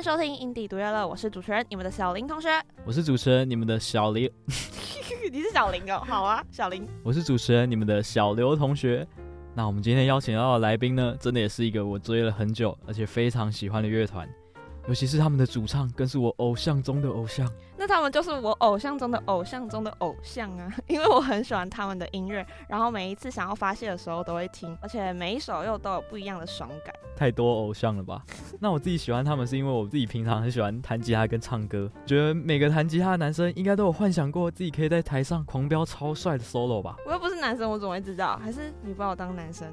[0.00, 2.48] 迎收听《印地独乐乐》，我是主持人，你们的小林同学。
[2.86, 4.30] 我是主持人，你们的小林。
[5.30, 6.88] 你是小林哦，好啊，小林。
[7.02, 9.06] 我是主持人，你们的小刘同学。
[9.54, 14.26] 那我们今天邀请到的来宾呢，真的也是一个我追了很久，而且非常喜欢的乐团。
[14.88, 17.46] 尤其是他们的主唱，更是我偶像中的偶像。
[17.80, 20.70] 那他们就是我偶像中的偶像中的偶像啊！
[20.86, 26.94] 因为我很喜欢他们的音乐，然后每一次想要发泄的时候都会听，而且每一首又都有不一样的爽感。
[27.16, 28.22] 太多偶像了吧？
[28.60, 36.96] 那我自己喜欢他们，是因为我自己平常很喜欢弹吉他跟唱歌，觉得每个弹吉他的男生应该都有幻想过自己可以在台上狂飙超帅的 solo 吧？
[37.06, 38.38] 我又不是男生，我怎么会知道？
[38.44, 39.66] 还是你把我当男生？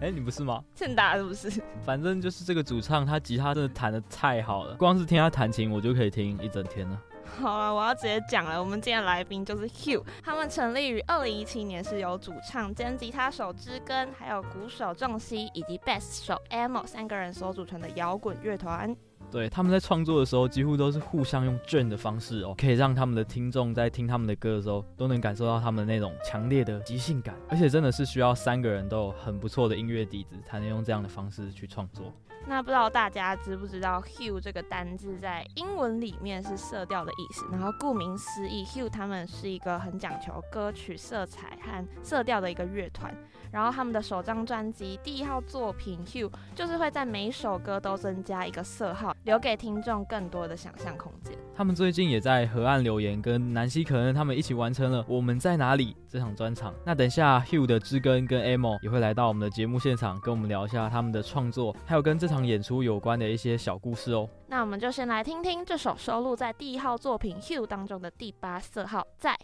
[0.00, 0.62] 哎、欸，你不是吗？
[0.76, 1.60] 欠打是不是？
[1.84, 6.96] 反正就是这个主唱，他吉他真的弹的太好了，光是听他弹琴，我就可以听一整天了。
[7.40, 8.60] 好了，我要直接讲了。
[8.60, 18.94] 我们今天来宾就是 Hugh，他们成立于二零一七年，是由主唱兼吉他手知根，还有鼓手仲熙以及贝斯手 M 三个人所组成的摇滚乐团。
[19.30, 27.34] 对，他们在创作的时候，几乎都是互相用卷的方式哦，可以让他们的听众在听他们的歌的时候，都能感受到他们那种强烈的即兴感。
[27.48, 32.12] 而且真的是需要三个人都有很不错的音乐底子，才能用这样的方式去创作。
[32.46, 43.14] 那不知道大家知不知道 Hue 这个单字在英文里面是色调的意思，然后顾名思义，Hue 他们是一个很讲求歌曲色彩和色调的一个乐团。
[43.50, 51.36] 然后他们的首张专辑第一号作品 Hue 就是会在每首歌都增加一个色号，留给听众更多的想象空间。
[51.54, 56.72] 他们最近也在河岸留言跟南西可恩他们一起完成了《我们在哪里》这场专场。
[56.82, 64.26] 那等一下 Hue 的知根跟 Amo 也会来到我们的节目现场，跟我们聊一下他们的创作，还有跟这场演出有关的一些小故事哦。
[64.46, 69.38] 那我们就先来听听这首收录在第一号作品 Hue 当中的第八色号在。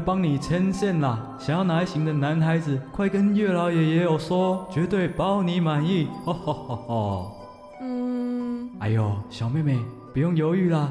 [0.00, 1.36] 来帮你牵线啦！
[1.38, 6.08] 想要哪一型的男孩子，快跟月老爷爷有说，绝对包你满意！
[6.24, 7.32] 吼吼吼吼！
[7.82, 9.78] 嗯，哎呦，小妹妹
[10.14, 10.90] 不用犹豫啦，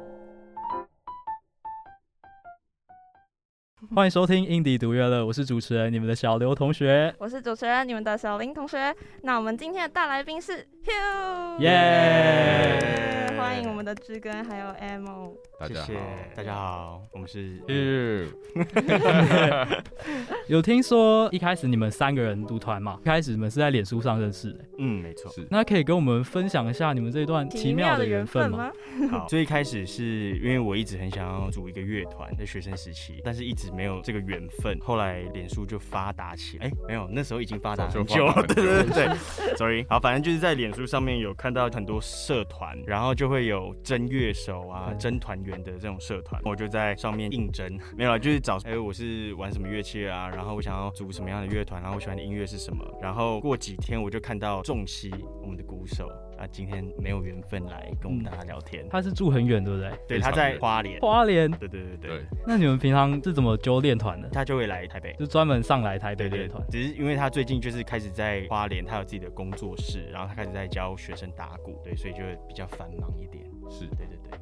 [3.93, 8.95] 欢迎收听《阴帝独乐乐》，我是主持人你们的小刘同学，我是主持人你们的小林同学。
[9.23, 10.65] 那我们今天的大来宾是
[11.59, 13.27] 耶！
[13.37, 14.99] 欢迎我们的志根还有家
[15.59, 15.93] 好，谢谢
[16.35, 18.25] 大家好，我们是 Hugh。
[20.47, 22.97] 有听说一开始你们三个人组团嘛？
[23.01, 25.31] 一开始你们是在脸书上认识的，嗯，没错。
[25.31, 28.71] 是，那可以跟我们分享一下你们这段奇妙的缘分吗？
[29.11, 34.79] 好， 最一开始是因为我一直很想要组一个乐团，在学生时期，但是一直没有这个缘分。
[34.81, 39.07] 后来脸书就发达起来，哎、欸，没有，那时候已经发达很久了， 对对对对
[39.55, 39.85] ，sorry。
[39.87, 55.11] 好，反正就是在脸书上面有看到很多社团，然后就会有真乐手啊、真团员的这种社团，我就在上面应征， 没有，就是找，哎、欸，我是玩什么乐器啊，然后我想要组什么样的乐团，然后我喜欢的音乐是什么，然后过几天我就看到重熙，
[55.41, 56.09] 我们的鼓手。
[56.41, 59.91] 他今天没有缘分来跟我们大家聊天，他是住很远，对不对？
[60.07, 60.99] 对，他在花莲。
[60.99, 61.49] 花莲。
[61.51, 62.25] 对对对对。
[62.47, 64.27] 那你们平常是怎么揪练团的？
[64.29, 66.59] 他就会来台北，就专门上来台北练团。
[66.71, 73.43] 只是因为他最近就是开始在花莲，他有自己的工作室，然后他开始在教学生打鼓，对，所以就会比较繁忙一点。
[73.69, 74.39] 是，对对对。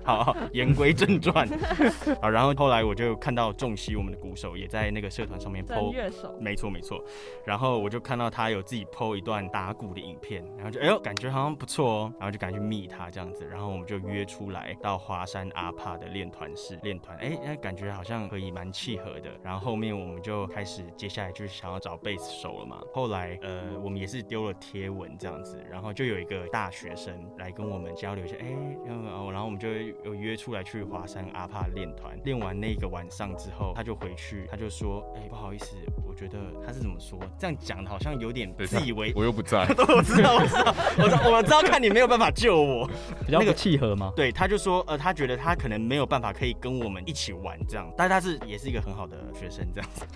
[0.00, 0.04] 嗯。
[0.04, 1.48] 好，言归正传。
[2.20, 7.02] 好，然后后来我就看到仲熙，我们的鼓手也在那个社团上面 po 乐手，没错没错。
[7.44, 19.30] 然后我就看到他有自己 po 一段打鼓的影片，然后就哎呦，感觉好像不错哦，然后就赶紧去密他这样子，然后我们就约出来到华山阿帕的练团室练团，哎哎，感觉好像可以蛮契合的。
[19.42, 22.80] 然后后面我们就开始，接下来就是想要找贝斯手了嘛。
[22.92, 28.46] 后来呃，我们也是丢了贴文这样子，然后就有一个大学生来跟我们交流一下，哎，
[28.86, 29.68] 然后然后我们就
[30.04, 32.18] 有约出来去华山阿帕练团。
[32.24, 37.18] 练完那个晚上之后，他就回去，他就说，哎，不好意思，我觉得他是怎么说？
[37.38, 42.86] 这样讲的好像有点自以为，我又不在， 我知道，我知道，我知道， 我知道，看你没有办法救我，
[43.24, 44.12] 比较那个契合吗？
[44.16, 50.06] 对，他就说，呃，他觉得他可能没有办法可以跟我们一起玩这样，但他是也是一个很好的学生这样子，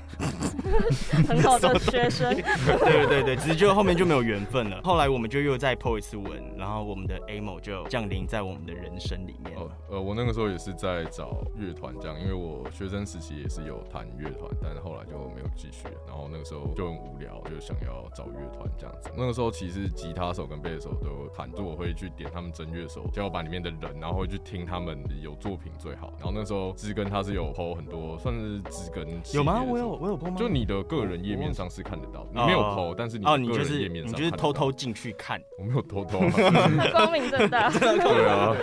[1.26, 4.80] 很好的学生，对对对，只是就后面就没有缘分了。
[4.82, 9.54] 后来我们就又再 po 一次文，然后我们的 Amo 就降临在我们的人生里面。
[9.66, 15.88] 哦，呃，我那个时候也是在找乐团这样，因为我学生时期也是有弹乐团，但是后来就没有继续。
[16.06, 19.10] 然后那个时候就很无聊，就想要找乐团这样子。
[19.16, 26.12] 那个时候其实吉他手跟贝斯手都有弹，就我会去点他们真乐手，叫我把里面的人，然后会去听他们有作品最好。
[26.18, 29.62] 然后那时候知根他是有 po 很多，算是知根有吗？
[29.62, 30.36] 我有我有 po 吗？
[30.36, 36.18] 就你的个人页面上是看得到，你没有 po，但是你哦，你就是你就是偷偷进去看，我没有偷偷，
[36.92, 37.70] 光明正大。
[37.74, 38.54] 对啊，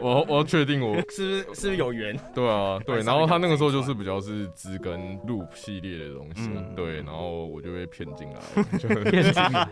[0.00, 2.18] 我我要确定我 是不是是不是有缘？
[2.34, 3.00] 对啊，对。
[3.02, 6.96] 然后他那个时候就是比较是知根 loop 系列的东西，对。
[7.02, 8.40] 然后我就被骗进来，
[8.78, 9.68] 就骗进来。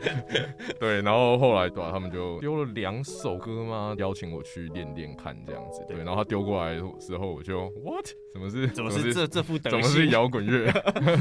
[0.79, 1.91] 对，然后后来对吧？
[1.93, 5.85] 他们就丢了两首歌嘛，邀请我去练练看这样子。
[5.89, 8.07] 对，然后他丢过来的时候，我就 what？
[8.33, 10.71] 怎么是怎么是这这副德怎么是摇滚乐？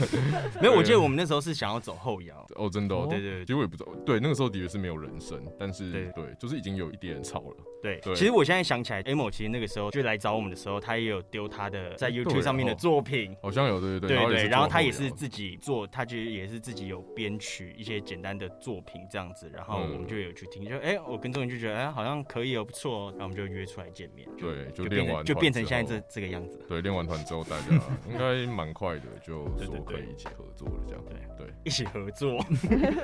[0.61, 2.45] 没有，我记得我们那时候是想要走后摇。
[2.55, 3.45] 哦，真的，对对。
[3.45, 7.55] 结果也不知道，对，那个时候的确是没有人声，但是对，就是已经有一点吵了。
[7.81, 27.65] 对，其实我现在想起来，Amo 其实那个时候就来找我们的时候，他也有丢他的在 YouTube 上面的作品，好像有，对对对对，然后他也是自己做，他就也是自己有编曲一些简单的作品这样子，然后我们就有去听，就哎，我跟仲熙就觉得哎好像可以哦，不错哦，然后我们就约出来见面，对，就练完就变成现在这这个样子，对，练完团之后大家
[28.09, 31.15] 应该蛮快的就说可以一起合作了这样，对。
[31.37, 32.39] 对，一起合作，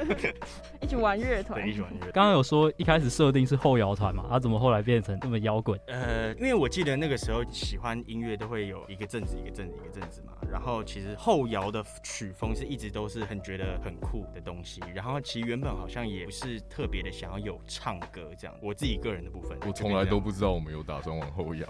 [0.80, 2.12] 一起玩乐团，一起玩乐团。
[2.14, 5.38] 刚刚有说一开始设定是后摇团嘛，他怎么后来变成这么？
[5.40, 21.68] 摇滚，呃，因为我记得那个时候喜欢音乐都会有一个阵子一个阵子一个阵子嘛，然后其实后摇的曲风是一直都是很觉得很酷的东西，然后其实原本好像也不是特别的想要有唱歌这样，我自己个人的部分，我从来都不知道我们有打算往后摇，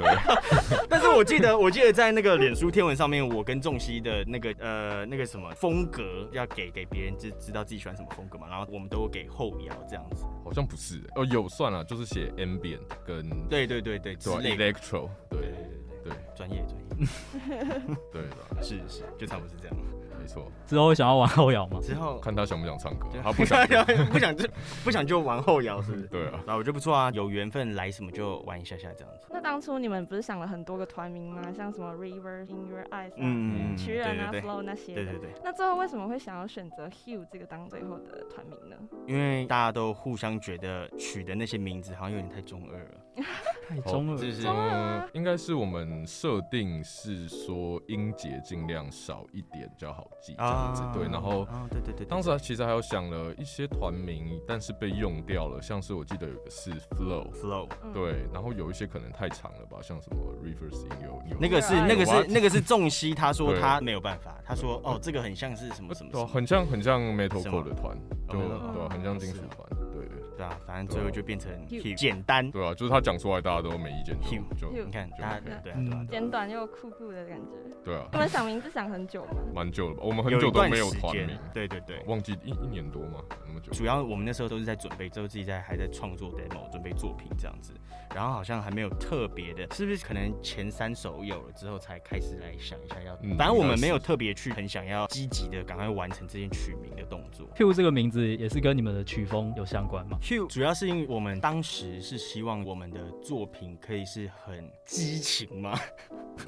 [0.88, 12.80] 但是我记得我记得在那个脸书天文上面，我跟仲熙的那个呃那个什么风格要给给别人知知道自己喜欢什么风格嘛，然后我们都给后摇这样子，好像不是哦，有算了，就是写 ambient。
[13.06, 17.06] 跟对对对对，electro，对对对对，专业专业，
[18.12, 18.62] 对吧？
[18.62, 19.76] 是是，就差不多是这样。
[20.20, 21.80] 没错，之后会想要玩后摇吗？
[21.80, 23.66] 之后看他想不想唱歌，他不想
[24.12, 24.46] 不想就
[24.84, 26.06] 不想就玩后摇，是不是？
[26.08, 29.26] 对啊，那我觉得不错啊，有缘分来什么就玩一下下这样子。
[29.30, 31.50] 那当初你们不是想了很多个团名吗？
[31.56, 34.94] 像什么 River in Your Eyes，嗯，曲人啊，Flow 那些。
[34.94, 35.30] 对对对。
[35.42, 38.76] 那最后为什么会想要选择 Hugh 这个当最后的团名呢？
[39.06, 42.90] 因为大家都互相觉得取的那些名字好像有点太中二了，
[43.68, 50.82] 太中了，就是嗯，应该是我们设定是说音节尽量少一点比较好记这样子。
[50.92, 67.96] 对，然后，对对对，当时其实还有想了一些团名，但是被用掉了，像是我记得有个是 Flow，Flow，对，然后有一些可能太长了吧，像什么 Rivers in Your，那个是那个是那个是重熙，他说他没有办法，他说哦，这个很像是什么什么，很像很像 Metalcore 的团，
[68.28, 69.64] 就对，很像金属团，
[70.06, 71.52] 对对啊，反正最后就变成
[71.96, 74.16] 简单，对啊，就是他讲出来大家都没意见，
[74.56, 79.30] 就你看大家对对简短又酷酷的感觉，对啊，他们想名字想很久吗？
[79.54, 83.72] 蛮久了吧，我们很久都没有团名，对对对，忘记一一年多嘛，那么久。
[83.72, 87.72] 主要我们那时候都是在准备，之后自己在还在创作 demo，准备作品这样子，
[88.14, 97.46] 然后好像还没有特别的，是不是可能前三首有了之后才开始来想一下要，反正我们没有特别去很想要积极的赶快完成这件取名的动作。
[97.56, 105.78] Hugh 这个名字也是跟你们的曲风有相关嘛？Hugh 主要是因为我们当时是希望我们的作品可以是很激情嘛，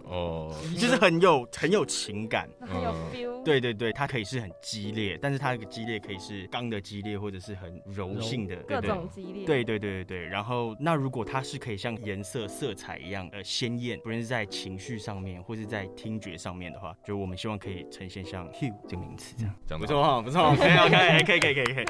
[0.05, 3.43] 哦， 就是很有很有情感，很有 feel。
[3.43, 9.45] 对对对，它可以是很激烈，但是它的激烈可以是刚的激烈，或者是很柔性的各种激烈。
[9.45, 19.53] 对对对对对，然后那如果它是可以像颜色色彩一样呃鲜艳，不论是在情绪上面或是在听觉上面的话，就我们希望可以呈现像 Hugh 这个名词这样。
[19.67, 21.85] 讲不错哈，不错，可以可以可以可以可以。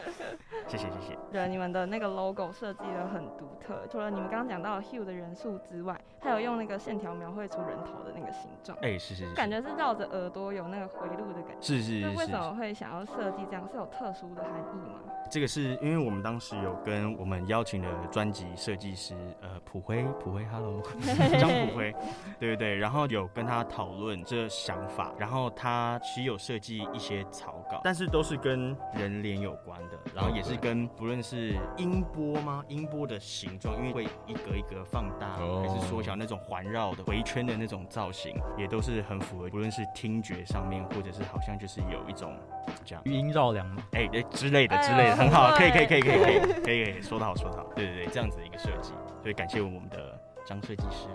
[0.69, 1.19] 谢谢谢谢。
[1.31, 8.77] 对，你们的那个 logo 设计的很独特，除了你们刚刚讲到 Hue 的元素之外，还有用那个线条描绘出人头的那个形状。
[8.79, 11.67] 哎、欸，是是是，感觉是绕着耳朵有那个回路的感觉。
[11.67, 12.17] 是是是，是。
[12.17, 13.69] 为什么会想要设计这样？
[13.71, 15.01] 是有特殊的含义吗？
[15.31, 20.83] 这个是因为我们当时有跟我们邀请的专辑设计师，呃，普辉，普辉，Hello，
[21.41, 21.95] 张普辉，
[22.39, 31.32] 对对对，然后有跟他讨论这个想法，然后他其实有设计一些草稿，但是都是跟人脸有关的，然后也是跟不论是
[31.77, 32.65] 音波吗？
[32.69, 42.37] 音波的形状，因为会一格一格放大还是缩小，那种环绕的回圈的那种造型，也都是很符合，不论是听觉上面，或者是好像就是有一种
[42.85, 45.17] 这样余音绕梁嘛，哎哎之类的之类的。
[45.17, 51.09] 很好，可以可以可以可以可以可以可以说得好说得好，对对对，这样子的一个设计，所以感谢我们的张设计师。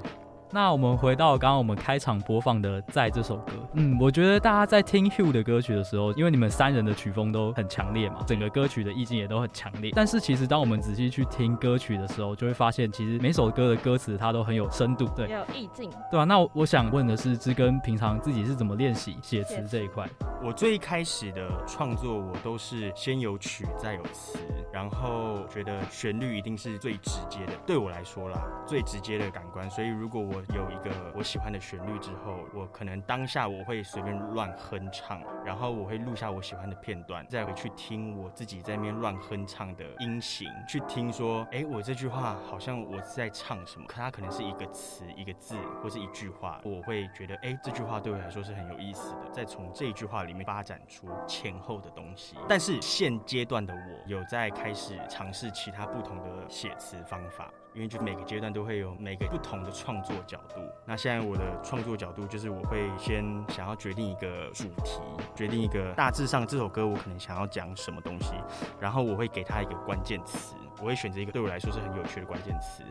[0.52, 9.92] 那我们回到刚刚我们开场播放的《在》这首歌，嗯，我觉得大家在听 Hugh 的歌曲的时候，因为你们三人的曲风都很强烈嘛，整个歌曲的意境也都很强烈。
[9.94, 20.08] 但是其实当我们仔细去听歌曲的时候，就会发现其实每首歌的歌词它都很有深度，对，有意境，对啊，那我想问的是，知根平常自己是怎么练习写词这一块？
[20.42, 24.40] 我最开始的创作，我都是先有曲再有词，
[24.72, 29.70] 然后觉得旋律一定是最直接的，对我来说啦，最直接的感官。
[29.70, 43.86] 所以如果我有一个我喜欢的旋律之后，我可能当下我会随便乱哼唱，然后我会录下我喜欢的片段，再回去听我自己在那边乱哼唱的音型，去听说，哎，我这句话好像我是在唱什么？
[43.88, 49.30] 可它可能是一个词、一个字或是一句话，我会觉得，哎，这句话对我来说是很有意思的。
[49.32, 52.36] 再从这一句话里面发展出前后的东西。
[52.48, 57.52] 但是现阶段的我有在开始尝试其他不同的写词方法。
[57.78, 60.60] 因为就每个阶段都会有每个不同的创作角度。
[60.84, 65.00] 那现在我的创作角度就是我会先想要决定一个主题，
[65.36, 68.34] 决定一个大致上这首歌我可能想要讲什么东西，
[68.80, 72.82] 然后我会给他一个关键词，我会选择一个对我来说是很有趣的关键词。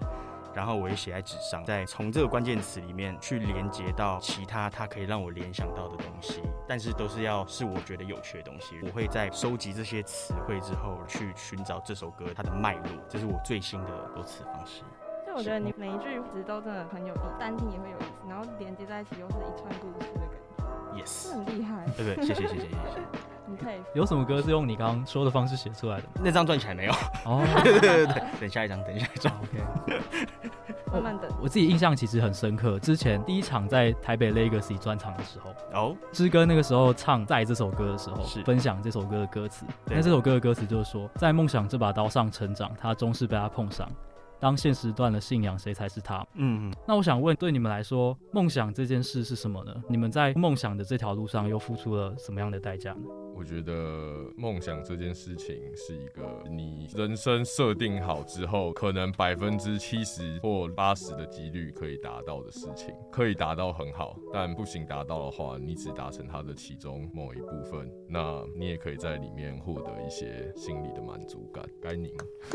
[0.56, 8.80] 然后我也写在纸上，再从这个关键词里面去连接到其他它可以让我联想到的东西，但是都是要是我觉得有趣的东西。
[8.82, 14.82] 我会在收集这些词汇之后，去寻找这首歌它的脉络，这是我最新的歌词方式。
[15.24, 20.30] 所以我觉得你每一句词都真的很有意思，单听也会有意思，然后连接在一起又是一串故事的感
[20.96, 21.04] 觉。
[21.04, 21.84] Yes，很厉害。
[21.98, 22.26] 对不对？
[22.26, 23.35] 谢谢谢谢谢谢。
[23.48, 26.04] 你可以有什么歌是用你刚刚说的方式写出来的？
[26.22, 26.92] 那张转起来没有？
[27.24, 30.00] 哦，对对对对，等下一张，等一下一张，OK。
[30.92, 31.30] 慢慢等。
[31.42, 39.64] 我自己印象其实很深刻，之前第一场在台北 Legacy 专场的时候，哦，知歌那个时候唱在这首歌的时候，是分享这首歌的歌词。
[39.84, 43.88] 那这首歌的歌词就是说，在梦想这把刀上成长，他终是被他碰上。
[44.40, 46.26] 当现实断了信仰，谁才是他？
[46.34, 46.74] 嗯嗯。
[46.86, 49.74] 那我想问，对你们来说，梦想这件事是什么呢？
[49.88, 53.00] 你们在梦想的这条路上又付出了什么样的代价呢？
[53.34, 71.64] 我觉得梦想这件事情是一个你人生设定好之后，可能百分之七十或八十的几率可以达到的事情，可以达到很好，但不行达到的话，你只达成它的其中某一部分，那你也可以在里面获得一些心理的满足感。
[71.80, 72.12] 该你。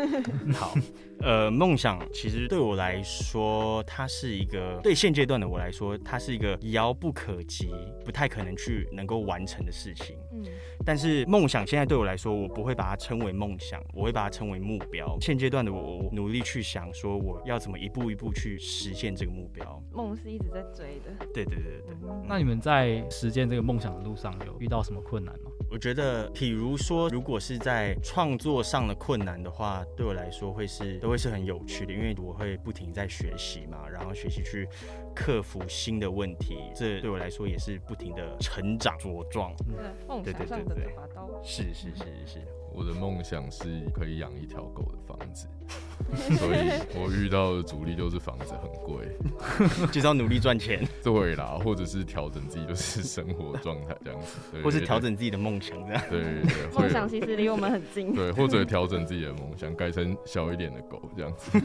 [0.54, 0.74] 好，
[1.20, 7.70] 呃，梦想其实对我来说，它是一个对现阶段的我来说，它是一个遥不可及、
[8.06, 10.18] 不太可能去能够完成的事情。
[10.34, 10.46] 嗯。
[10.86, 15.18] 但是梦想现在对我来说，我不会把它称为梦想，我会把它称为目标。
[15.22, 19.82] 现阶段的我，我努力去想说，我要怎么一步一步去实现这个目标。
[19.92, 21.26] 梦是一直在追的。
[21.34, 21.96] 对对对对。
[22.28, 25.52] 那你们在实践这个梦想的路上，有遇到什么困难吗？
[25.70, 34.68] 我觉得，比如说，如果是在创作上的困难的话，对我来说会是都会是很有趣的，因为我会不停在学习嘛，然后学习去
[35.16, 39.54] 克服新的问题，这对我来说也是不停的成长茁壮。
[40.10, 40.96] 嗯，对对对对对，
[41.44, 42.48] 是是是是是。
[42.74, 45.48] 我的梦想是可以养一条狗的房子。
[46.38, 46.58] 所以
[46.94, 49.08] 我遇到的阻力就是房子很贵，
[49.94, 50.86] 就是要努力赚钱。
[51.02, 56.04] 对啦，或者是调整自己就是生活状态这样子，对，或是调整自己的梦想这样。
[56.10, 58.14] 对对对，梦想其实离我们很近。
[58.14, 61.58] 对，或者调整自己的梦想，改成小一点的狗这样子。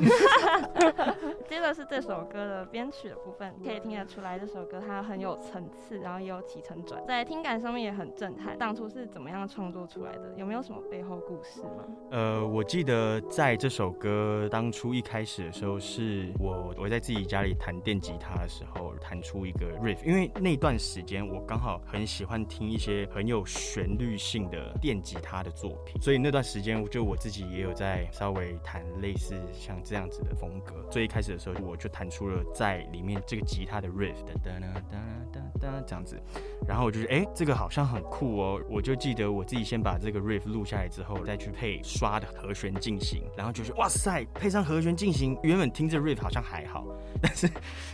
[1.49, 8.57] 接着是这首歌的编曲的部分，可以听得出来这首歌它很有层次，然后也有起承转，在听感上面也很震撼。
[8.57, 10.35] 当初是怎么样创作出来的？
[10.37, 11.85] 有没有什么背后故事吗？
[12.11, 14.49] 呃，我记得在这首歌。
[14.51, 19.99] 当初一开始的时候，是我我在自己家里弹电吉他的时候，弹出一个 riff。
[20.05, 30.75] 因为那段时间我刚好很喜欢听一些很有旋律性的电吉他的作品，所以那段时间就我自己也有在稍微弹类似像这样子的风格。
[30.91, 34.99] 最一开始的时候我就弹出了在里面这个吉他的 riff 的哒哒哒
[35.33, 36.21] 哒哒这样子，
[36.67, 46.87] 然后我就是哎，这个好像很酷哦，我就记得我自己先把这个 riff 录下来之后，再去配刷的和弦进行，然后就是哇塞，配上和弦进行，原本听着 riff 好像还好，
[47.20, 47.49] 但是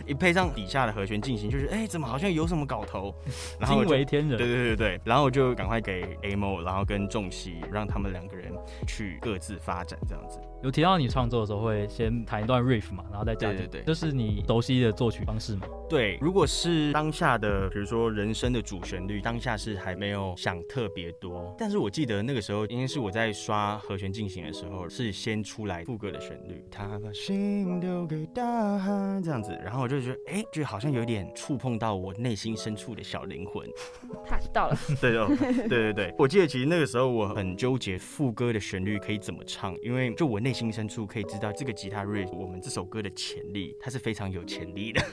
[0.05, 3.13] 一配上底下的和弦进行，就是哎，怎么好像有什么搞头，
[3.59, 8.51] 然后惊为天人，对对对对，然后我就赶快给 Amo，然后跟仲熙，让他们两个人
[8.87, 10.39] 去各自发展这样子。
[10.63, 15.67] 有提到你创作的时候会先弹一段 riff 嘛，然后再加对对对，这是你熟悉的作曲方式嘛？
[15.89, 28.91] 对，如果是当下的，比如说人生的主旋律，当下是还没有想特别多，但是我记得那个时候，应该是我在刷和弦进行的时候，是先出来副歌的旋律，他把心丢给大海
[29.23, 33.67] 这样子，然后我就觉得，哎、欸，就好像有点触碰到我内心深处的小灵魂，
[34.25, 35.17] 他到了，对。
[35.17, 35.27] 哦，
[35.67, 45.03] 对对对，我记得其实那个时候我很纠结副歌的旋律可以怎么唱，因为就我内心深处可以知道这个吉他 riff，我们这首歌的潜力，它是非常有潜力的。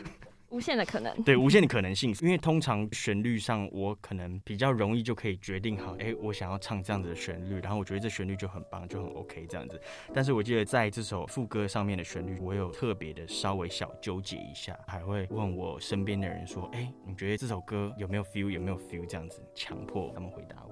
[0.50, 2.12] 无限的可能，对，无限的可能性。
[2.20, 9.80] 因为通常旋律上，我可能比较容易就可以决定好，哎，我想要唱这样子的旋律，然后我觉得这旋律就很棒，就很 OK 这样子。
[10.12, 18.50] 但是我记得在这首副歌上面的旋律，我有特别的稍微小纠结一下，还会问我身边的人说，哎，你觉得这首歌有没有 feel？
[18.50, 19.06] 有没有 feel？
[19.06, 20.69] 这样子强迫他们回答我。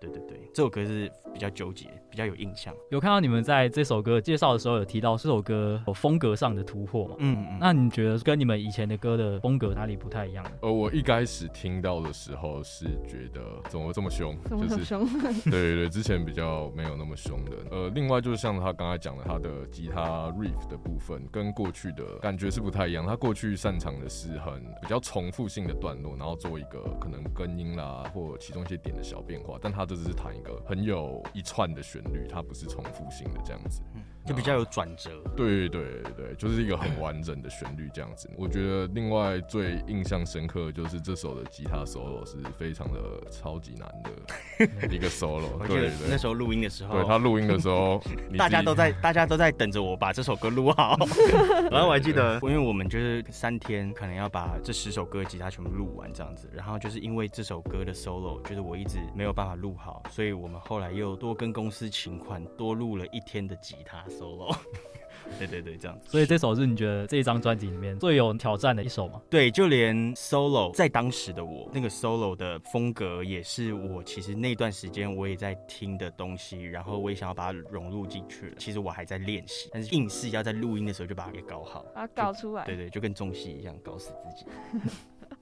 [0.00, 2.74] 对对对，这首歌是比较纠结，比较有印象。
[2.90, 7.16] 有看到你们在这首歌介绍的时候有提到这首歌有风格上的突破嘛？
[7.18, 7.58] 嗯嗯。
[7.60, 10.44] 那你觉得跟你们以前的歌的风格哪里不太一样？
[10.60, 14.36] 呃，我一开始听到的时候是觉得怎么这么凶？
[14.44, 15.06] 怎么这么凶？
[15.06, 17.52] 就是、对对对，之前比较没有那么凶的。
[17.70, 23.06] 呃，另外就是像他刚才讲的，他的吉他 riff 的部分跟过去的感觉是不太一样。
[23.06, 33.80] 他过去擅长的是很比较重复性的段落，然后做一个可能根音啦或其中一些点的小变化，但他这只是弹一个很有一串的旋律，它不是重复性的这样子。
[34.26, 38.28] 就比较有转折，对对对，就是一个很完整的旋律这样子。
[38.36, 45.56] 我觉得另外最印象深刻的就是这首的吉他 solo 是非常的超级难的 一个 solo。
[45.66, 48.02] 对对，那时候录音的时候，对他录音的时候，
[48.36, 50.96] 大家都在 大家都在等着我把这首歌录好。
[51.70, 56.50] 然后我还记得，因为我们就是三天可能要把这十首歌吉他全部录完这样子。
[56.52, 64.04] 然后就是因为这首歌的 solo，就是我一直没有办法录好，所以我们后来又多跟公司请款，多录了一天的吉他。
[64.16, 64.56] Solo，
[65.38, 66.08] 对对对，这样子。
[66.08, 69.20] 所以这首是你觉得这一张专辑里面最有挑战的一首吗？
[69.28, 78.54] 对，就连 solo 在当时的我，那个 solo 的风格也是我其实那段时间我也在听的东西，然后我也想要把它融入进去了。
[78.58, 82.64] 其实我还在练习，但是硬是要在录音的时候就把它给搞好，把它搞出来。
[82.64, 84.46] 对对，就跟中戏一样，搞死自己。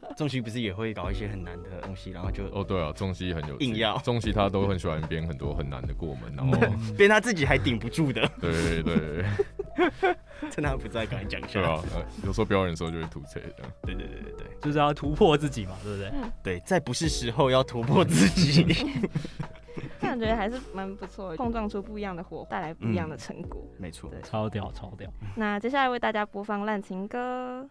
[0.17, 6.59] 仲熙不是也会搞一些很难的东西，然后就哦对啊，仲熙很有硬要，仲熙他都很喜欢编很多很难的过门，然后
[6.97, 8.29] 编他自己还顶不住的。
[8.41, 9.25] 对 对对，
[10.51, 11.61] 趁他不在，赶紧讲一下。
[11.61, 11.83] 对啊，
[12.25, 13.73] 有时候表演的时候就会吐槽这样。
[13.83, 16.13] 对对对对对，就是要突破自己嘛，对不对？
[16.43, 18.65] 对，在不是时候要突破自己。
[20.01, 23.67] 感觉还是蛮不错的，碰撞出不一样的火，带来不一样的成果。
[23.79, 25.11] 没错，超屌超屌。
[25.35, 27.63] 那接下来为大家播放《烂情歌》。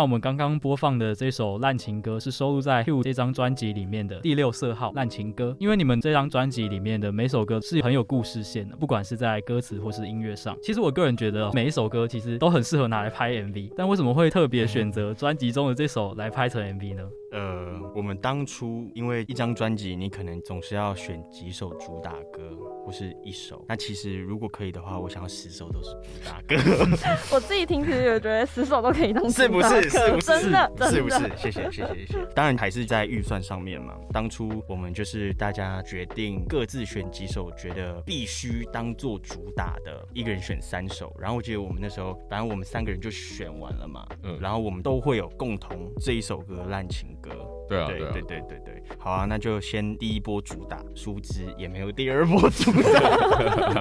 [0.00, 5.54] 那我们刚刚播放的这首烂情歌是收录在 Hugh 这张专辑里面的第六色号烂情歌。
[5.60, 10.56] 因为你们这张专辑里面的每首歌是很有故事线的，不管是在歌词或是音乐上。
[10.62, 17.02] 其实我个人觉得每一首歌其实都很适合拿来拍 MV，但为什么会特别选择专辑中的这首来拍成 MV 呢？
[17.32, 23.64] 呃，我们当初因为一张专辑，你可能总是要选几首主打歌，或是一首。
[23.68, 26.56] 那其实如果可以的话，我想要十首都是主打歌。
[27.32, 29.42] 我自己听其实也觉得十首都可以当主打歌。
[29.42, 29.90] 是不是？
[29.90, 30.26] 是不是？
[30.26, 31.18] 真的，是不是？
[31.36, 32.26] 谢谢，谢谢，谢谢。
[32.34, 33.94] 当然还是在预算上面嘛。
[34.12, 41.14] 当初我们就是大家决定各自选几首，觉得必须当做主打的，一个人选三首。
[41.16, 44.04] 然后我记得我们那时候，反正我们三个人就选完了嘛。
[44.24, 44.36] 嗯。
[44.40, 47.16] 然后我们都会有共同这一首歌烂情。
[47.20, 47.30] 歌，
[47.68, 53.80] 对啊，对对对对对，好啊，那就先第一波主打，殊不知也没有第二波主打。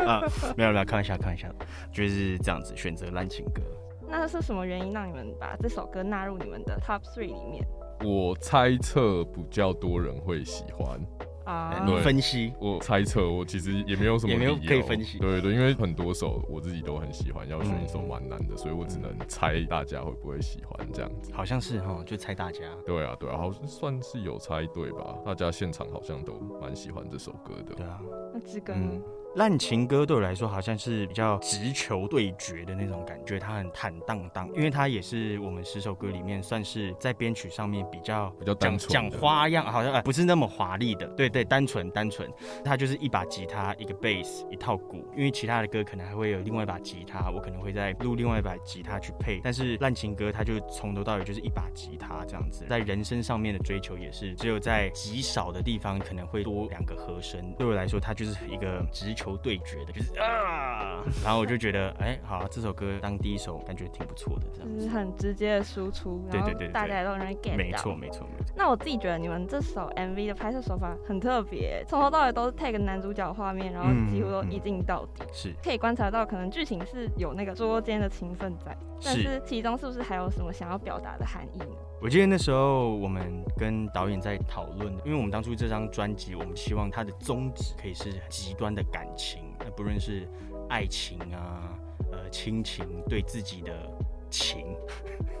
[0.06, 0.22] 啊，
[0.56, 1.48] 没有没有，开玩笑开玩笑，
[1.92, 3.60] 就是这样子选择滥情歌。
[4.08, 7.66] 那是什么原因让你们把这首歌纳入你们的 Top Three 里面？
[8.02, 11.00] 我猜测比较多人会喜欢。
[11.44, 15.18] 啊，你分析，我猜测，我其实也没有什么，也没有可以分析。
[15.18, 21.32] 对对，因为很多首我自己都很喜欢，要选一首蛮难的，所以我只能猜大家会不会喜欢这样子。
[21.32, 22.60] 好像是哈，就猜大家。
[22.84, 25.16] 对啊，对啊，好像算是有猜对吧？
[25.24, 27.74] 大家现场好像都蛮喜欢这首歌的。
[27.74, 28.00] 对啊，
[28.32, 29.02] 那志根。
[29.36, 42.28] 烂情歌对我来说好像是比较直球对决的那种感觉，它很坦荡荡，因为它也是我们十首歌里面算是在编曲上面比较比较讲讲花样，好像不是那么华丽的，对对，单纯单纯，
[42.64, 59.92] 它就是一把吉他，一个贝斯，一套鼓，因为其他的歌可能还会有另外一把吉他，我可能会再录另外一把吉他去配，但是烂情歌它就从头到尾就是一把吉他这样子，在人声上面的追求也是只有在极少的地方可能会多两个和声，对我来说它就是一个直球对决的。
[59.92, 67.56] 就是啊，然后我就觉得，哎、欸，好、啊，这首歌当第一首感觉挺不错的，这样就是很直接的输出，然后大家都容易 get。
[67.56, 68.54] 没错，没错，没错。
[68.56, 75.22] 那我自己觉得你们这首 MV 的拍摄手法很特别，从头到尾都是 take 男主角画面，然后几乎都一镜到底。
[75.32, 81.76] 是、嗯，可以观察到，可能剧情是有那个捉奸的情分在，但是其中是不是还有什么想要表达的含义呢？
[82.02, 89.42] 我记得那时候我们跟导演在讨论，因为我们当初这张专辑，我们希望它的宗旨可以是极端的感情。
[89.58, 90.26] 那不论是
[90.70, 91.78] 爱情啊，
[92.10, 93.86] 呃，亲情，对自己的
[94.30, 94.64] 情，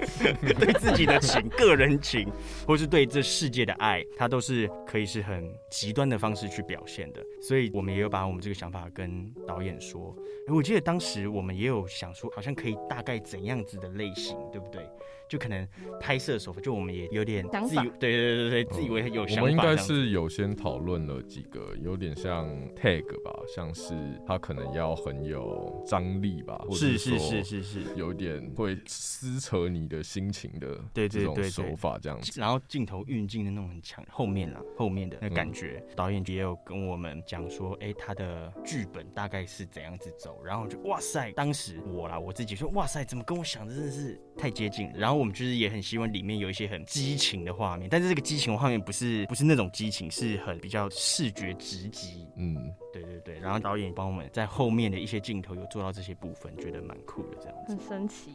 [0.58, 2.26] 对自己的情，个人情，
[2.66, 7.22] 或是对这世界的爱，它都是可以是很极端的方式去表现的。
[7.42, 10.16] 所以，我们也有把我们这个想法跟导演说。
[10.48, 14.80] 我记得当时我们也有想说，好像可以大概怎样子的类型，对不对？
[15.28, 15.66] 就可能
[16.00, 19.42] 拍摄手法，就我们也有点自以，对对对对，自以为很有想法。
[19.42, 23.94] 我们应该是有先讨论了几个，有点像 tag 吧，像是
[24.26, 27.66] 他可能要很有张力吧，或者是是是是是。
[27.66, 32.40] 是，有点会撕扯你的心情的对这种手法这样子。
[32.40, 45.16] 然后镜头运镜的那种很强，后面啦，后面的那感觉，嗯、导演也有跟我们讲说，哎、欸，他的剧本大概是怎样子走，然后就哇塞，当时我啦我自己说，哇塞，怎么跟我想的真的是太接近了，然后。
[45.16, 52.26] 我们就是也很希望里面有一些很激情的画面，但是这个激情的画面不是不是那种激情，是很比较视觉直击。
[52.36, 53.38] 嗯，对对对。
[53.40, 57.74] 然后导演帮我们在后面的一些镜头有做到这些部分，觉得蛮酷的这样子。
[57.74, 58.32] 很神奇。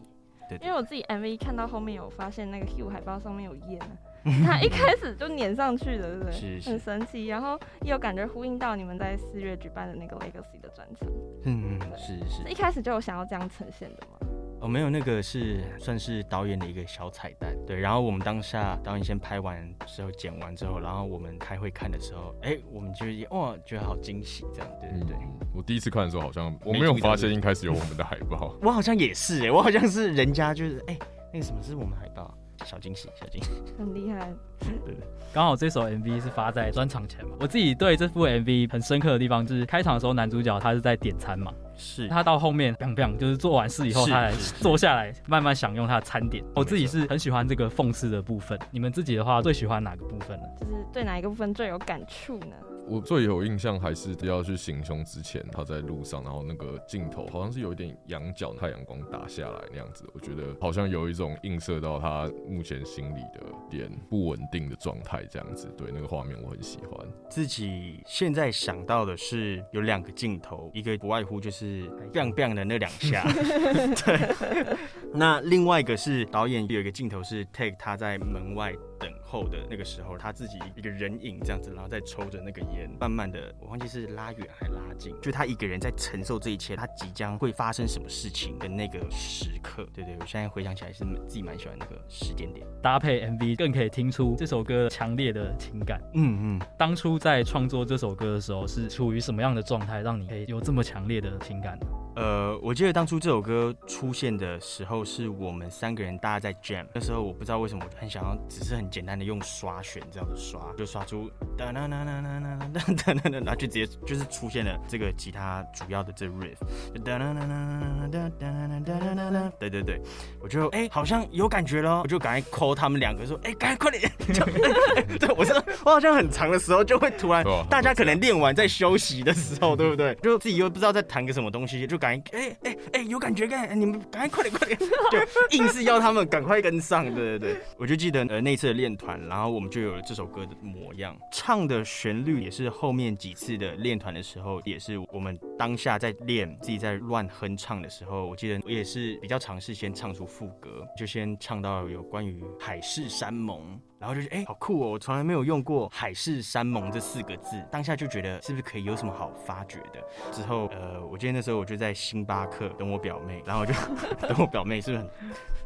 [0.49, 3.79] 对，对，因为我自己 MV 看到后面有发现那个 Hugh 海报上面有烟，
[4.43, 6.31] 他一开始就粘上去的，对不对？
[6.33, 6.69] 是，是。
[6.71, 7.27] 很神奇。
[7.27, 11.07] 然后也有感觉呼应到你们在四月举办的那个 Legacy 的专场。
[11.43, 12.49] 嗯，是是。
[12.49, 14.17] 一开始就有想要这样呈现的吗？
[14.61, 17.79] 哦，没有，那个是算是导演的一个小彩蛋，对。
[17.79, 25.47] 然后我们当下导演先拍完之后剪完之后，然后我们开会看的时候，哎，我们就哇，觉得好惊喜，这样，对对对、嗯。
[25.53, 28.55] 我第一次看的时候，好像我没有发现一开始有我们的海报。
[28.61, 30.97] 我好像也是，哎，我好像是人家就是，哎，
[31.33, 32.31] 那个什么是我们海报？
[32.63, 34.31] 小惊喜，小惊喜， 很厉害。
[34.59, 34.95] 对对，
[35.33, 37.35] 刚好这首 MV 是发在专场前嘛。
[37.39, 41.51] 我自己对这部 MV 很深刻的地方，就是开场的时候男主角他是在点餐嘛。
[41.81, 46.43] 是他到后面，biang biang，就是做完事以后，他来坐下来慢慢享用他的餐点。
[46.55, 48.57] 我自己是很喜欢这个讽刺的部分。
[48.69, 50.43] 你们自己的话，最喜欢哪个部分呢？
[50.59, 52.55] 就是对哪一个部分最有感触呢？
[52.87, 65.67] 我最有印象还是要去行凶之前，他在路上，然后那个镜头好像是有一点仰角，太阳光打下来那样子，我觉得好像有一种映射到他目前心里的点不稳定的状态这样子。
[65.77, 67.07] 对，那个画面我很喜欢。
[67.29, 73.23] 自己现在想到的是有两个镜头，一个不外乎就是 biang biang 的那两下，
[74.05, 74.35] 对。
[75.13, 79.11] 那另外一个是导演有一个镜头是 take 他在门外等。
[79.31, 89.87] 候的那个时候，他自己一个人影这样子，然后再抽着那个烟，慢慢的，我忘记是拉远还拉近，就他一个人在承受这一切，他即将会发生什么事情的那个时刻。
[89.93, 96.01] 对对，我现在回想起来是自己蛮喜欢那个时间点，搭配 MV 更可以听出这首歌强烈的情感。
[96.13, 101.87] 嗯嗯，当初在创作这首歌的时候是处于什么样的状态，让你可以有这么强烈的情感呢？
[102.13, 106.85] 呃，我记得当初这首歌出现的时候，是我们三个人大家在 jam。
[106.93, 116.57] 那时候我不知道为什么，我很想要，只是很简单的用刷弦这样子刷，就刷出哒哒哒哒哒哒哒哒哒哒，然后就直接就是出现了这个吉他主要的这 riff。
[117.01, 120.01] 哒哒哒哒哒哒哒哒哒哒哒，对对对，
[120.41, 124.11] 我就哎、好像有感觉了，我就赶快 call 他们两个说，哎、赶快快点。
[125.17, 125.53] 对，我是
[125.85, 130.13] 我好像很长的时候就会突然，大家可能练完在休息的时候，对不对？
[130.15, 132.00] 就自己又不知道在弹个什么东西，就。
[132.01, 134.79] 赶紧哎哎哎，有感觉干，你们赶快快点快点，
[135.11, 153.79] 就硬是要他们赶快跟上，对对对， 我就记得呃那次的练团，然后我们就有了这首歌的模样，唱的旋律也是后面几次的练团的时候，也是我们当下在练自己在乱哼唱的时候，我记得我也是比较尝试先唱出副歌，就先唱到有关于海誓山盟。
[154.01, 154.89] 然后就觉得哎，好酷哦！
[154.93, 160.03] 我从来没有用过“海誓山盟”这四个字，当下就觉得是不是可以有什么好发掘的？
[160.31, 163.73] 之后呃，我记得那时候我就在星巴克等我表妹，然后我就
[164.27, 165.09] 等我表妹，是不是很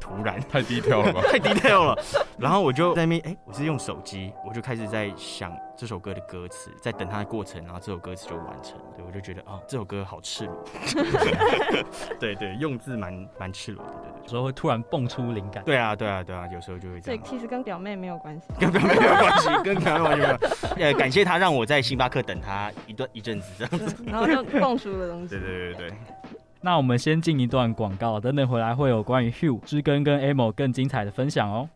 [0.01, 0.37] 突然？
[0.41, 1.21] 太低调了吧？
[1.31, 1.97] 太低调了。
[2.37, 8.85] 然后我就在那边哎，我是用手机，我就开始在想这首歌的歌词，在等它的过程，然后这首歌词就完成了。
[8.95, 10.63] 对，我就觉得哦，这首歌好赤裸。
[12.19, 14.21] 对对，用字蛮蛮赤裸的，对对。
[14.23, 15.63] 有时候会突然蹦出灵感。
[15.63, 17.21] 对啊对啊对啊，有时候就会这样。
[17.21, 18.47] 对，其实跟表妹没有关系。
[18.59, 20.39] 跟表妹没有关系， 跟表妹完全
[20.77, 20.87] 没有。
[20.87, 25.29] 呃，感谢他让我在星巴克等他一段一阵子这样子，然后就蹦出了东西。
[25.29, 25.97] 对对对对。
[26.61, 31.69] 那我们先进一段广告，等等回来会有关于 Hugh 知根跟 Amo 更精彩的分享哦。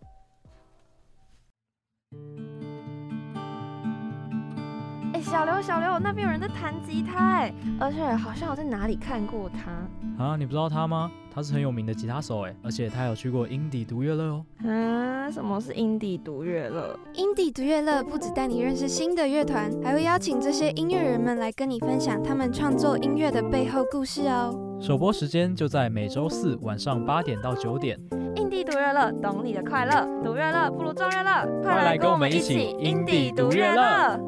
[5.29, 10.23] 小刘小刘，那边有人在弹吉他哎，而且好像我在哪里看过他。
[10.23, 11.11] 啊，你不知道他吗？
[11.31, 14.43] 他是很有名的吉他手哎，而且他有去过英迪独乐乐哦。
[14.67, 16.99] 啊，什么是英迪独乐乐？
[17.13, 24.51] 英迪独乐乐不只带你认识新的乐团，还会邀请这些音乐人们来跟你分享他们创作音乐的背后故事哦。
[24.81, 27.99] 首播时间就在每周四晚上八点到九点。
[28.35, 34.19] 英迪独乐乐，懂你的快乐，独乐乐不如众乐乐，快来跟我们一起英迪独乐乐。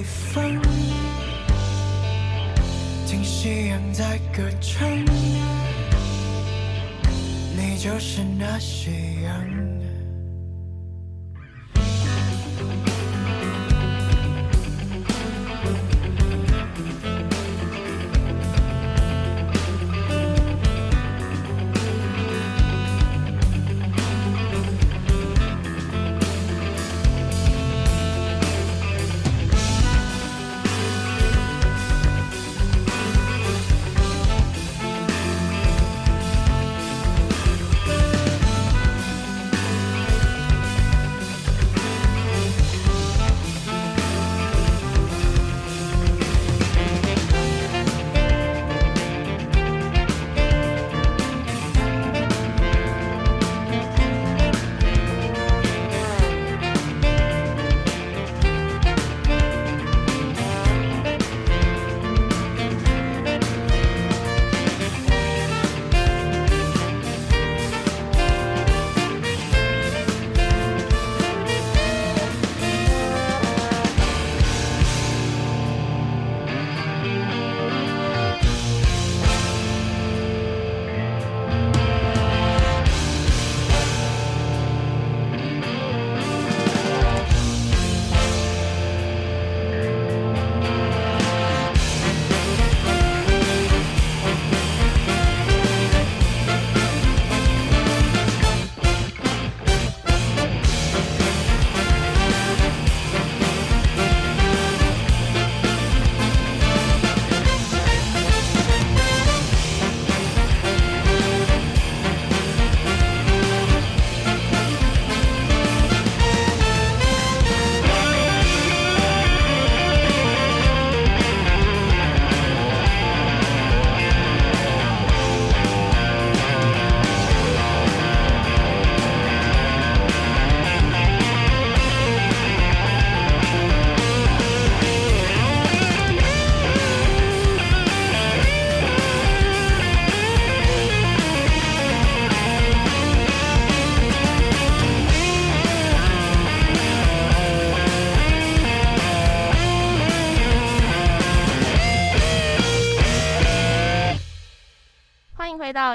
[0.00, 0.42] 地方，
[3.06, 4.88] 听夕阳在歌唱，
[7.54, 9.69] 你就是那夕阳。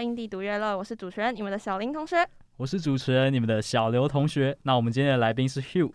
[0.05, 2.17] 印地独乐乐，我是主持人，你们的小林同学。
[2.57, 4.55] 我是主持人，你们的小刘同学。
[4.61, 5.91] 那我们今天的来宾是 Hugh。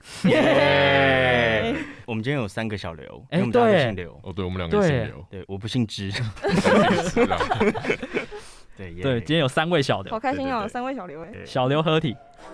[2.07, 4.21] 我们今天有三个小刘，哎、欸，对，姓刘。
[4.25, 5.25] 哦，对，我们两个姓刘。
[5.31, 6.11] 对，我不姓之。
[8.77, 12.17] 对对，今天有三位小刘，好开心哦，有三位小刘哎，小刘合体。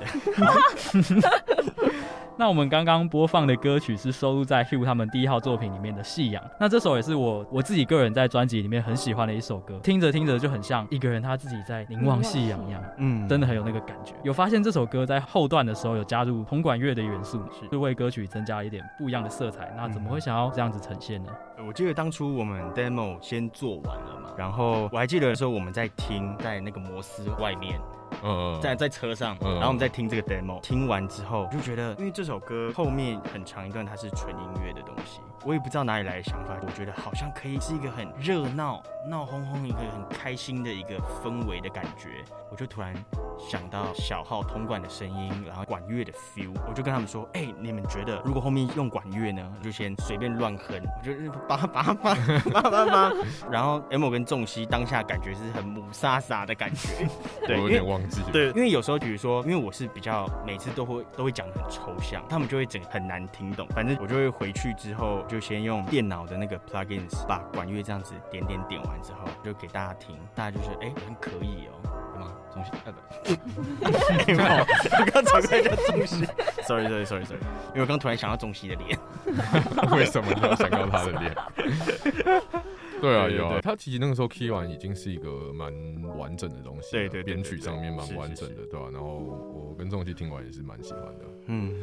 [2.39, 6.45] 那我们刚刚播放的歌曲是收录在 Hugh 他们第一号作品里面的《夕阳》。
[6.61, 14.12] 那这首也是我我自己个人在专辑里面很喜欢的一首歌，听着听着就很像一个人他自己在凝望夕阳一样，嗯，真的很有那个感觉。
[14.22, 19.72] 有发现这首歌在后段的时候有加入铜管乐的元素，是为歌曲增加了一点不一样的色彩。
[19.74, 21.32] 那怎么会想要这样子呈现呢？
[21.66, 27.80] 我记得当初我们 demo 先做完了嘛，然后我还记得的时候我们在听，在那个摩斯外面。
[28.22, 42.93] 嗯，在在车上，然后我们在听这个 demo，听完之后就觉得，因为这首歌后面很长一段它是纯音乐的东西，我也不知道哪里来的想法，我觉得好像可以是一个很热闹、闹哄哄、一个很开心的一个氛围的感觉，我就突然
[43.39, 49.53] 想到小号铜管的声音，然后管乐的 feel，我就跟他们说，哎、欸，你们觉得如果后面用管乐呢？
[49.62, 51.12] 就先随便乱哼，我就
[51.49, 52.14] 叭叭叭叭
[52.51, 53.12] 叭叭叭，
[53.51, 57.09] 然后 M 跟仲熙当下感觉是很母沙沙的感觉，
[57.47, 58.22] 对，我有点忘记。
[58.32, 63.66] 对，因为有时候，比如说，因为我是比较每次都会都会讲得很抽象，他们就会整很难听懂。
[63.68, 71.80] 反正我就会回去之后，就先用电脑的那个 plugins 把管乐这样子点点点完之后，就给大家听，大家就是哎，很可以哦，
[72.14, 72.32] 对吗？
[72.52, 74.64] 中西，呃不， 没有，
[75.00, 76.24] 我刚才在叫中西，
[76.66, 78.98] sorry sorry sorry sorry，因为我刚突然想到中西的脸，
[79.92, 81.36] 为什么你要想到他的脸？
[82.98, 85.70] 对啊，有啊，他其实那个时候 key 完已经是一个蛮
[86.16, 88.86] 完整的东西，对对，编曲上面蛮完整的，对吧？
[88.90, 91.74] 然后我跟仲西听完也是蛮喜欢的，嗯，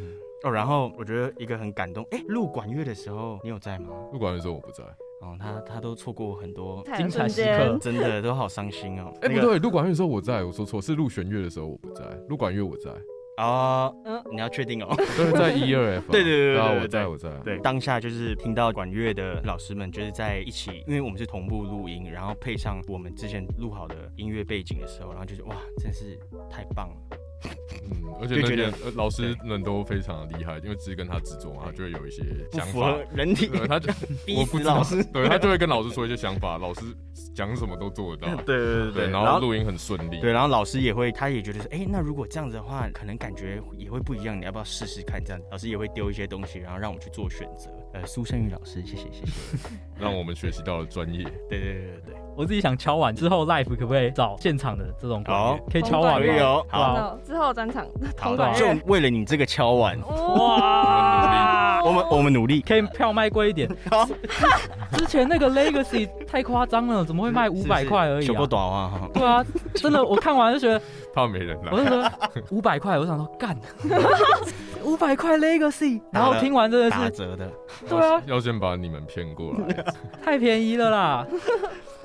[0.43, 3.87] 哦，然后我觉得一个很感动，哎，录管乐的时候你有在吗？
[4.11, 4.83] 录管乐的时候我不在，
[5.21, 9.13] 哦，他他都错过很多精彩时刻，真的都好伤心哦。
[9.21, 12.91] 哎，不对，录管乐的时候我在，我说错，是录弦乐的时候我不在，录管乐我在。
[13.37, 14.93] 啊，嗯，你要确定哦。
[14.95, 16.05] 对，在一二 F。
[16.13, 17.31] 对对对对，我在我在。
[17.39, 27.17] 对，当下就是听到管乐的老师们就是在一起，因为我们是同步录音，然后配上我们之前录好的音乐背景的时候，然后就是哇，真是太棒了。
[27.91, 32.97] 嗯，而且那些老师们都非常的厉害，因为只是跟他制作嘛，他就会有一些想法。
[33.13, 33.91] 人体，他就
[34.35, 36.81] 我不老师，对他就会跟老师说一些想法，老师
[37.35, 38.35] 讲什么都做得到。
[38.43, 40.19] 对对对对，然后录音很顺利。
[40.21, 45.23] 对，然后老师也会，他也觉得说，哎，那如果这样子的话，可能感觉也会不一样，你要不要试试看？
[45.23, 47.69] 这样，老师也会丢一些东西，然后让我们去做选择。
[47.93, 49.57] 呃，苏胜宇老师，谢谢谢谢，
[49.99, 51.23] 让我们学习到了专业。
[51.49, 52.15] 对对对对对。
[52.35, 55.23] 我自己想敲碗之后，Life 可不可以找现场的这种？
[55.25, 56.65] 好，可以敲碗可以哦。
[56.67, 57.85] 好，之后专场。
[58.17, 61.83] 好，就为了你这个敲碗，哇！
[61.83, 63.69] 我们我们努力，可以票卖贵一点。
[63.91, 64.07] 好，
[64.97, 68.27] 之前那个 Legacy 太夸张了，怎么会卖五百块而已？
[68.29, 69.01] 不短啊！
[69.13, 70.81] 对啊，真的，我看完就觉得
[71.13, 71.71] 怕没人了。
[71.71, 72.11] 我就说
[72.49, 73.55] 五百块，我想说干，
[74.83, 77.51] 五百块 Legacy，然后听完真的是打折的。
[77.87, 79.82] 对啊，要先把你们骗过来，
[80.23, 81.27] 太便宜了啦。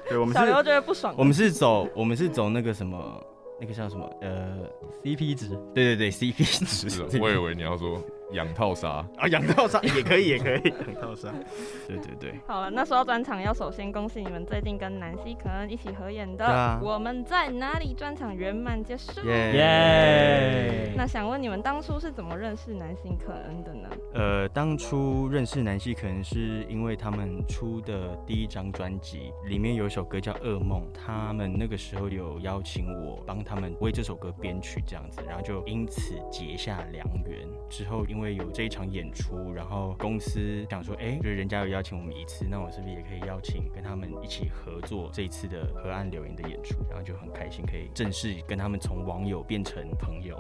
[0.09, 1.15] 对，我们小刘觉得不爽。
[1.17, 2.99] 我们是走，我们是走那个什么，
[3.61, 4.11] 那个叫什么？
[4.23, 4.57] 呃
[5.05, 5.49] ，CP 值。
[5.75, 7.19] 对对对，CP 值。
[7.21, 8.03] 我以为你要说。
[8.33, 11.33] 养套杀啊，养套杀也可以，也可以养套杀。
[11.87, 12.35] 对对对。
[12.47, 16.45] 好了，那说到专场，要首先恭喜你们最近跟南希可恩一起合演的
[16.83, 19.21] 《我们在哪里》专场圆满结束。
[19.27, 20.93] 耶！
[20.97, 23.89] 那想问你们当初是怎么认识南希可恩的呢？
[24.15, 37.49] 呃，当初认识南希可恩是因为他们出的第一张专辑里面有一首歌叫《噩梦》，他们那个时候有邀请我帮他们为这首歌编曲，这样子，然后就因此结下良缘。
[37.71, 46.75] 之后因因为有这一场演出，然后公司想说，哎，就是人家有邀请我们一次，那我是不是也可以邀请跟他们一起合作这一次的河岸留言的演出？
[46.91, 50.37] 然后就很开心，可以正式跟他们从网友变成朋友，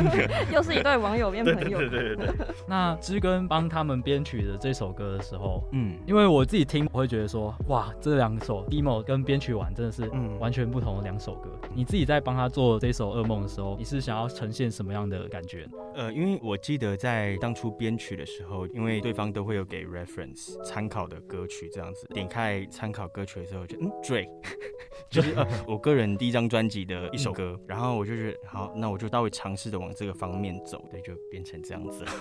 [0.50, 1.78] 又是一对网友变朋友。
[1.80, 2.34] 对对对对。
[2.66, 10.10] 那知根帮他们编曲的这首歌的时候，嗯，因为我自己听，我会觉得说，哇，这两首 demo 跟编曲完真的是
[10.40, 11.50] 完全不同的两首歌。
[11.64, 15.68] 嗯、你自己在帮他做这首噩梦的时候，你是想要呈现什么样的感觉？
[15.94, 22.06] 呃，因为我记得在在当初编曲的时候，因为对方都会有给 reference 参考的歌曲，这样子。
[22.14, 24.28] 点开参考歌曲的时候就，就嗯，Drake，
[25.10, 32.04] 就是呃 我个人第一张专辑的一首歌，嗯、然后我就觉得好，那我就稍微尝试着往这个方面走，对，就变成这样子。
[32.04, 32.12] 了。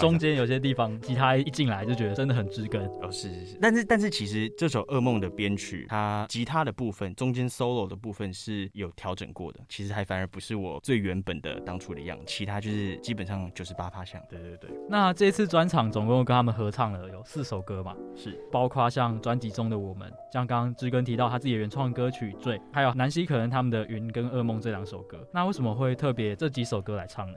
[0.00, 3.84] 中间有些地方吉他一进来就觉得真的很知根， 哦，是是是，但是。
[3.84, 12.98] 但是其实这首噩梦的编曲，它吉他的部分中间 solo 的部分是有调整过的，其实还反而不是我最原本的当初的样子，其他就是。
[13.12, 14.70] 基本上就是八趴像，对对对。
[14.88, 17.94] 那这次专场总共跟他们合唱了有四首歌嘛？
[18.16, 25.18] 是，包括像专辑中的我们，像刚刚知根提到他自己的原创歌曲《醉》，还有南希可能他们的《云》跟《噩梦》这两首歌。
[25.30, 27.36] 那为什么会特别这几首歌来唱呢？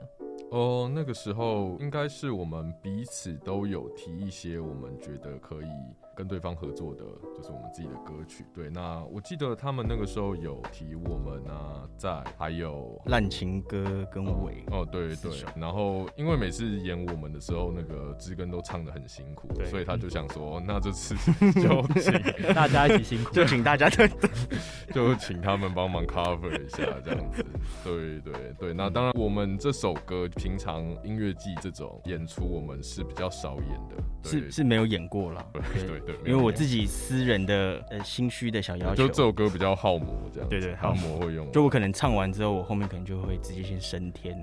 [0.50, 5.68] 哦，那个时候应该是我们彼此都有提一些我们觉得可以。
[6.16, 7.04] 跟对方合作的，
[7.36, 8.42] 就是我们自己的歌曲。
[8.54, 15.30] 对，那我记得他们那个时候有提我们啊，在还有烂情歌跟尾哦，哦，对对。
[15.54, 21.14] 然后因为每次演我们的时候，那个知根都唱的很辛苦，所以他就想说，那这次
[21.60, 22.12] 就请
[22.54, 24.08] 大家一起辛苦，就请大家对，
[24.94, 27.44] 就请他们帮忙 cover 一下这样子。
[27.84, 35.46] 对对对，那当然我们这首歌平常音乐季这种演出，我们是比较少演的，是是没有演过了。
[35.52, 36.05] 对对。
[36.06, 40.48] 对，因为我自己私人的呃心虚的小要求，就这首歌比较耗魔这样。
[40.48, 41.50] 对对，耗魔会用。
[41.50, 44.40] 就我可能唱完之后，我后面可能就会直接先升天。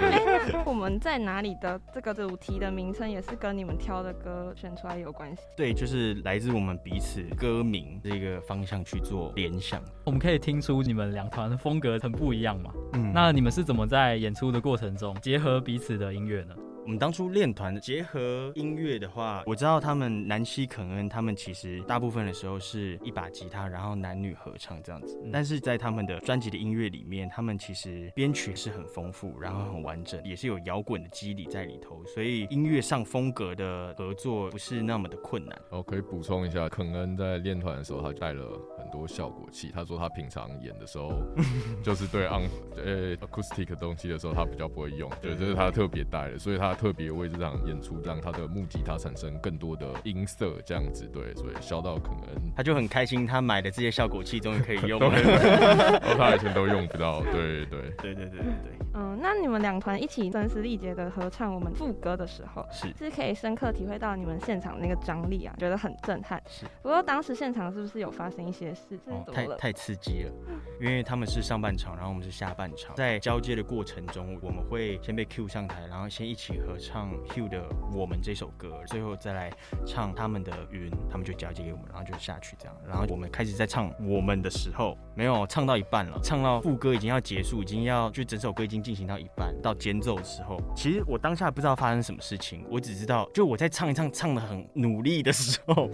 [0.00, 5.42] 哎，我们在哪里的这个主题的名称也是跟你们挑的歌选出来有关系？
[5.56, 9.82] 对，就是来自我们彼此歌名这个方向去做联想。
[10.04, 12.72] 我们可以听出你们两团的风格很不一样嘛？
[12.94, 16.54] 嗯，那你们是怎么在演出的过程中结合彼此的音乐呢？
[16.88, 25.20] 我们当初练团结合音乐的话，我知道他们南希肯恩他们其实大部分的时候是一把吉他，然后男女合唱这样子。
[25.30, 35.60] 但是在他们的专辑的音乐里面，他们其实编曲是很丰富，然后很完整，也是有摇滚的基底在里头，所以音乐上风格的合作不是那么的困难。
[35.68, 39.70] 哦，可以补充一下，肯恩在练团的时候，他带了很多效果器。
[39.74, 41.12] 他说他平常演的时候，
[41.84, 46.77] 就是对 on 呃 acoustic 东西的时候，他比较不会用，对，这是他特别带的，所以他。
[46.78, 58.78] 特别为这场演出让他的木吉他产生更多的音色，这样子对，所以笑到可能他就很开心，他买的这些效果器终于可以用了，然后他以前都用不到，对对对对对对对。
[58.94, 66.40] 嗯，那你们两团一起声嘶力竭的合唱我们副歌的时候，是是可以深刻体会到你们现场那个张力啊，觉得很震撼。
[66.46, 68.98] 是，不过当时现场是不是有发生一些事？
[69.06, 70.32] 哦、太太刺激了，
[70.80, 77.58] 因为他们是上半场，然后我们是下半场，在交接的过程中，我们会先被 Q 上台，然后先一起合合唱 Hugh 的
[77.94, 79.50] 《我们》这首歌，最后再来
[79.86, 82.76] 唱他们的《云》，他们就交接给我们，然后就下去这样。
[82.86, 95.88] 然后我们开始在唱《我们》的时候，没有唱到一半了，唱到副歌已经要结束，已经要就整首歌已经进行到一半，到间奏的时候，其实我当下不知道发生什么事情，我只知道就我在唱一唱，唱的很努力的时候。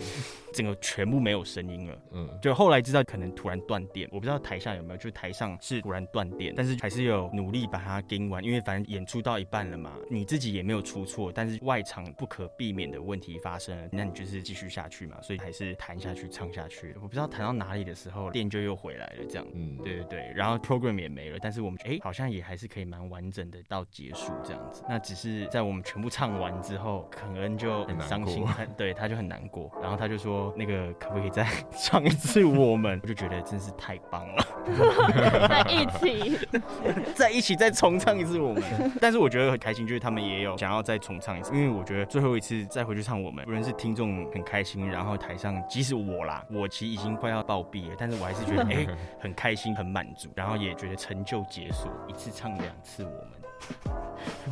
[0.55, 16.95] 整个全部没有声音了，嗯，就后来知道可能突然断电，我不知道台下有没有，就台上是突然断电，但是还是有努力把它盯完，因为反正演出到一半了嘛，你自己也没有出错，但是外场不可避免的问题发生了，那你就是继续下去嘛，所以还是弹下去唱下去。
[17.03, 31.25] 我不知道弹到哪里的时候电就又回来了，这样，嗯，对对对，然后 program 也没了，但是我们哎、欸、好像也还是可以蛮完整的到结束这样子，那只是在我们全部唱完之后，肯恩就很伤心，他对他就很难过，然后他就说那个可不可以。
[31.25, 34.47] 可以再 唱一次，我们我就觉得真是太棒了。
[35.49, 36.39] 在一起，
[37.17, 38.63] 在一起再重唱一次我们。
[39.01, 48.89] 但是我觉得很开心，就是他们也有想要再重唱一次，因为我觉得最后一次再回去唱我们，无论是听众很开心，然后台上即使我啦，我其实已经快要暴毙了，但是我还是觉得哎、欸、
[49.19, 53.34] 很开心很满足，然后也觉得成就解锁，一次唱两次我们。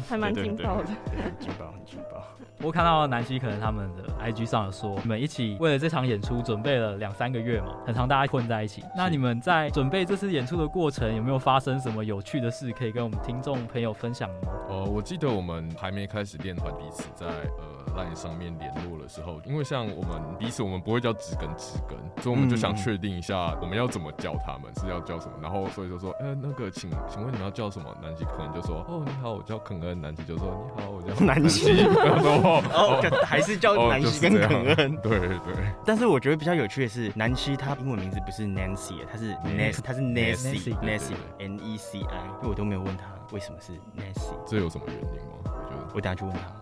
[0.08, 0.88] 还蛮劲爆的，
[1.22, 2.22] 很劲爆，很劲爆。
[2.62, 8.84] 我看到南希可能他们的 IG 上有说，你们一起为了这场演出准备了两三个月嘛，很常大家混在一起。
[8.96, 14.48] 那你们在准备这次演出的过程，有没有发生什么有趣的事可以跟我们听众朋友分享呢？
[14.68, 17.82] 呃，我记得我们还没开始练团，彼此在呃。
[17.92, 25.34] line 上面联络的时候，因为像我们彼此，我们不会叫直根直根，所以我们就想确定一下我们要怎么叫他们，是要叫什么。
[25.42, 27.94] 然后所以就说，呃，那个请请问你们要叫什么？
[28.00, 30.00] 南希可能就说，哦，你好，我叫肯恩。
[30.00, 31.84] 南希就说，你好，我叫南希。
[31.86, 34.96] 哦，还是叫南希跟肯恩。
[35.02, 35.54] 对对。
[35.84, 42.18] 但是我觉得比较有趣的是，南希她英文名字不是 Nancy，她是 Ness，她是 Nessie，Nessie，N E C I。
[42.38, 45.32] 因为我都没有问她为什么是 Nessie，这有什么原因吗？
[45.44, 46.52] 我觉得我等下去问她。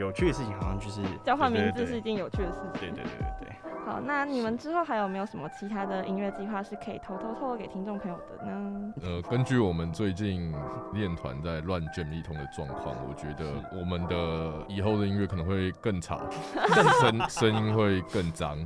[0.00, 2.80] 对，有趣的事情好像就是交换名字是一件有趣的事情。
[2.80, 3.56] 对对对对对。
[3.86, 8.92] 好，那你们之后还有没有什么其他的音乐计划是可以偷偷透露给听众朋友的呢？
[9.02, 10.54] 呃，根据我们最近
[10.92, 16.20] 练团在乱卷一通的状况，我觉得我们的以后的音乐可能会更吵，
[16.74, 18.58] 更 声声音会更脏。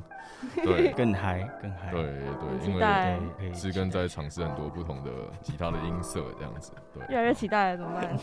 [0.63, 1.91] 对， 更嗨，更嗨。
[1.91, 5.11] 对对，因为植根在尝试很多不同的
[5.43, 6.73] 吉他的音色，这样子。
[6.93, 8.17] 对，越来越期待了，怎么办？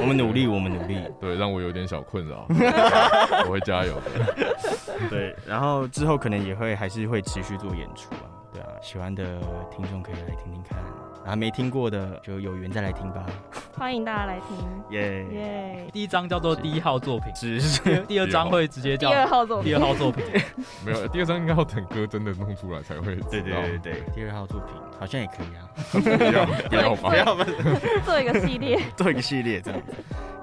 [0.00, 0.98] 我们努力，我们努力。
[1.20, 2.46] 对，让我有点小困扰，
[3.46, 5.08] 我会加油的。
[5.08, 8.26] 对，然后之后可能也会还是会持续做演出啊。
[8.52, 9.24] 对啊，喜欢的
[9.70, 10.78] 听众可以来听听看。
[11.22, 13.24] 然后没听过的就有缘再来听吧，
[13.76, 14.56] 欢迎大家来听，
[14.90, 15.26] 耶。
[15.32, 15.86] 耶！
[15.92, 20.24] 第一张叫做第一号作品，是是，第二张会直接叫第二号作品，第二号作品，
[20.84, 23.16] 没有，第二张应该要等歌真的弄出来才会。
[23.30, 27.46] 对对对对，第二号作品好像也可以啊，不要不要不要吧，
[28.04, 29.92] 做一个系列，做一个系列这样子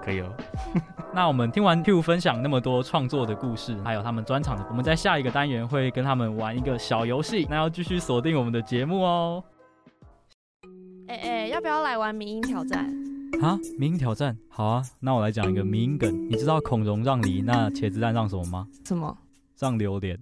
[0.04, 0.32] 可以哦。
[1.14, 9.44] 那我们听完 Hugh 分享那么多创作的故事，还有他们专场的，我们在下一个单元会跟他们玩一个小游戏，那要继续锁定我们的节目哦。
[11.08, 12.86] 哎哎，要不要来玩民音挑战？
[13.42, 14.84] 啊，迷音挑战，好啊。
[15.00, 18.68] 那我来讲一个民音梗，你知道孔融让梨，那茄子蛋让什么吗？
[18.86, 19.18] 什么？
[19.58, 20.18] 让榴莲。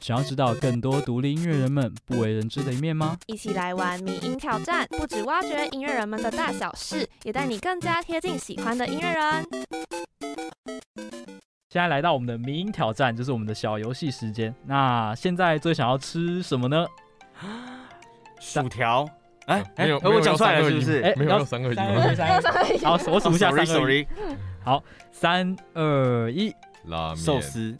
[0.00, 3.16] 想要知道更多独立音乐人们不为人知的一面吗？
[3.26, 9.46] 一起来玩迷音挑战，不止挖掘音乐人们的大小事，也带你更加贴近喜欢的音乐人。
[11.68, 14.54] 现在来到我们的迷音挑战，就是我们的小游戏时间。
[14.66, 16.86] 那现在最想要吃什么呢？
[18.40, 19.06] 薯条，
[19.46, 21.00] 哎，没有，我讲出来了是不是？
[21.02, 24.06] 哎，没有三二一，没有三二一， 好，我数一下，三二一，
[24.64, 24.82] 好，
[25.12, 26.52] 三二一，
[26.86, 27.76] 拉面，寿司，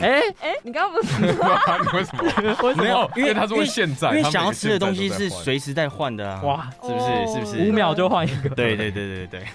[0.00, 0.20] 哎？
[0.40, 2.82] 哎，你刚刚不是说 为什么？
[2.82, 7.32] 没有，因为他说现在，因为想要吃的东西是随时在换的啊，哇，是不是？
[7.34, 7.68] 是不是？
[7.68, 8.48] 五秒就换一个？
[8.56, 9.46] 对对对对对。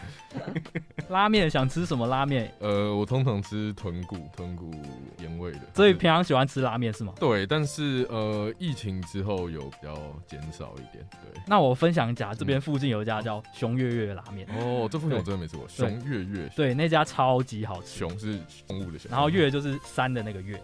[1.10, 2.52] 拉面想吃什么拉面？
[2.60, 4.72] 呃，我通常吃豚骨，豚骨
[5.20, 5.60] 盐味的。
[5.74, 7.14] 所以平常喜欢吃拉面是吗？
[7.20, 9.96] 对，但是呃，疫情之后有比较
[10.28, 11.06] 减少一点。
[11.12, 14.48] 对，那我分享一家，这边附近有一家叫熊月月拉面。
[14.58, 15.68] 哦，这附近我真的没吃过。
[15.68, 18.00] 熊月月，对，那家超级好吃。
[18.00, 20.60] 熊是动物的熊，然后月就是山的那个月。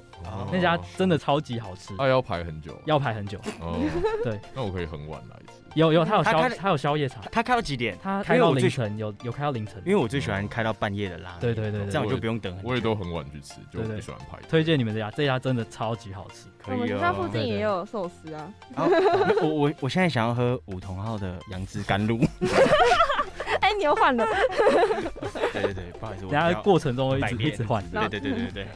[0.52, 1.94] 那家真的超级好吃。
[1.98, 2.80] 那要排很久。
[2.86, 3.40] 要排很久。
[3.60, 3.80] 哦，
[4.24, 5.62] 对，那我可以很晚来吃。
[5.74, 7.98] 有有，他有宵他有宵夜场，他开到几点？
[8.04, 9.82] 他开到凌晨，有有开到凌晨。
[9.86, 12.60] 因为我最喜欢开到半夜的拉面，对对对，这样我就不用等。
[12.62, 14.38] 我也都很晚去吃，就不喜欢排。
[14.50, 16.48] 推荐你们这家，这家真的超级好吃。
[16.62, 16.98] 可以哦。
[17.00, 18.54] 他附近也有寿司啊。
[19.42, 22.20] 我我我现在想要喝五桐号的杨枝甘露。
[23.62, 24.26] 哎，你又换了。
[25.54, 27.82] 对对对，不好意思，等下过程中会一直一直换。
[27.92, 28.68] 对对对对对。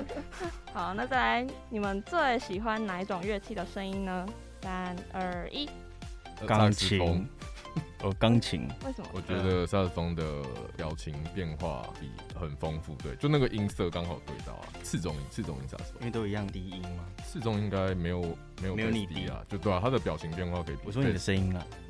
[0.76, 4.26] 好，那再来，你们最喜欢哪一种乐器的声音呢？
[4.62, 5.70] 三二一，
[6.46, 7.26] 钢琴。
[8.06, 8.68] 哦，钢琴。
[8.86, 9.08] 为什么？
[9.14, 10.24] 我觉得萨克斯风的
[10.78, 14.68] 表情变化比很丰富，对，就那个音色刚好对到啊。
[14.84, 17.04] 次中音，次中音萨克斯风，因为都一样低音嘛。
[17.26, 18.22] 次中应该没有
[18.62, 20.76] 没有没有你低啊，就对啊，他的表情变化可以。
[20.86, 21.66] 我说你的声音啊，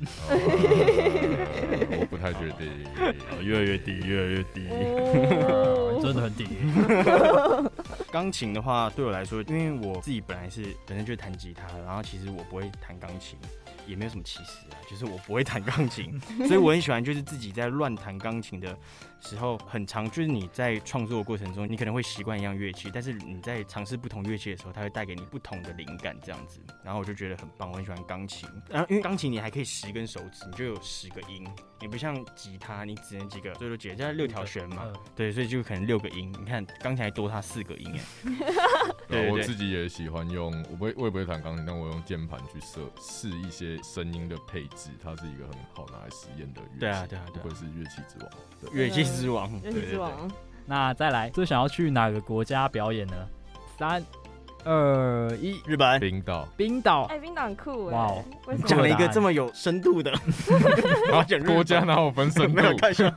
[2.00, 2.66] 我不太确定，
[3.44, 4.66] 越来越低，越来越低，
[6.02, 6.46] 真的很低。
[8.10, 13.38] 钢琴的话，对我来说，因为我自己本来是本身就弹吉他，然后其实我不会弹钢琴。
[13.86, 16.05] 也没有什么歧视啊，就是我不会弹钢琴，
[16.46, 18.76] 所以我很喜欢就是自己在乱弹钢琴的
[19.20, 28.48] 时候，很长就是你在创作的过程中，你可能会习惯一样乐器，但是你在尝试不同乐器的时候，它会带给你不同的灵感这样子，然后我就觉得很棒，我很喜欢钢琴。
[28.68, 31.46] 然后因为钢琴你还可以十根手指，你就有十个音，
[31.80, 36.34] 你不像吉他，你只能几个，最多几个，叫六条弦嘛，对，所以就可能六个音。
[36.38, 38.00] 你看钢琴还多它四个音哎。
[39.08, 46.80] 对，我自己也喜欢用，我不会，我也不会弹钢琴，但我用键盘去设试一些声音的配置，它是一个很好拿来实验的乐器。
[46.80, 48.30] 对啊，对啊，对，不愧是乐器之王，
[48.72, 50.10] 乐器之王，乐器之王。
[50.64, 53.14] 那再来，最想要去哪个国家表演呢？
[53.78, 54.04] 三
[54.64, 57.02] 二一，日本、冰岛、冰岛。
[57.04, 57.94] 哎，冰岛很酷哎！
[57.94, 58.12] 哇，
[58.66, 60.10] 讲了一个这么有深度的，
[61.08, 62.76] 然后讲国家哪有分深度？
[62.76, 63.14] 看一下。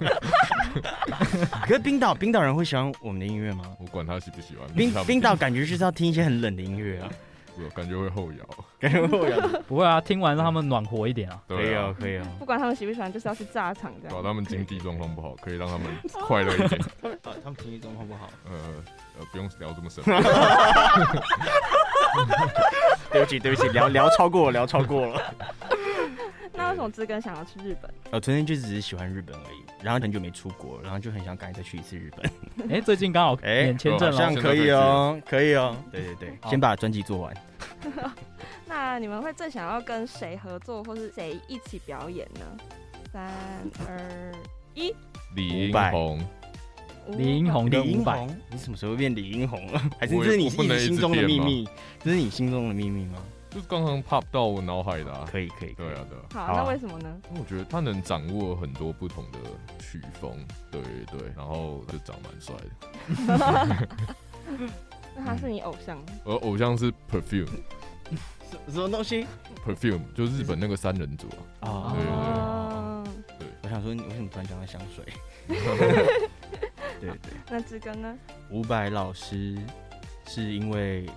[1.66, 3.64] 可是冰岛，冰岛人会喜欢我们的音乐吗？
[3.80, 4.68] 我管他喜不喜欢。
[4.74, 7.10] 冰冰岛感觉就是要听一些很冷的音乐啊。
[7.62, 8.46] 我感觉会后摇，
[8.80, 9.38] 感觉会后摇。
[9.68, 11.42] 不会啊，听完让他们暖和一点啊。
[11.46, 12.26] 可以啊，可以啊。
[12.40, 14.16] 不管他们喜不喜欢，就是要去炸场这样。
[14.16, 15.88] 搞他们经济状况不好，可以让他们
[16.26, 16.80] 快乐一点。
[17.44, 18.30] 他们经济状况不好。
[18.50, 18.56] 呃
[19.20, 20.02] 呃，不用聊这么深。
[23.12, 25.22] 对不起，对不起，聊聊超过了，聊超过了。
[26.70, 27.92] 那为什么志根想要去日本？
[28.12, 32.32] 呃，昨天就只是喜欢日本而已，然后很久没出国，然后就很想赶紧再去一次日本。
[32.70, 35.76] 哎，最近刚好 免签证了，这样可以哦，可以哦。
[35.92, 37.36] 对对对，先把专辑做完。
[38.68, 42.64] 那你们会最想要跟谁合作，或是谁一起表演呢？
[43.12, 43.34] 三
[43.88, 44.32] 二
[44.76, 44.94] 一，
[45.36, 46.24] 李英宏，
[47.18, 49.82] 李英宏，李英宏，你什么时候变李英宏了？
[50.00, 51.68] 还是这是你心中的秘密？
[52.04, 53.18] 这是你心中的秘密吗？
[53.50, 56.46] 就是刚刚 pop 到我脑海的，可以可以，对啊对啊。
[56.48, 57.20] 好，那为什么呢？
[57.30, 59.40] 因为我觉得他能掌握很多不同的
[59.80, 60.38] 曲风，
[60.70, 60.80] 对
[61.12, 63.88] 对，然后就长蛮帅的。
[65.16, 65.98] 那他是你偶像？
[66.24, 67.48] 我偶像是 Perfume，
[68.52, 69.26] 什什么东西
[69.66, 71.28] ？Perfume 就日本那个三人组
[71.62, 71.96] 啊。
[71.96, 72.12] 对对
[73.40, 73.48] 对。
[73.64, 75.04] 我想说，你为什么突然讲到香水？
[77.02, 77.34] 对对。
[77.50, 78.16] 那志根呢？
[78.52, 79.58] 伍佰老师
[80.28, 81.10] 是因为。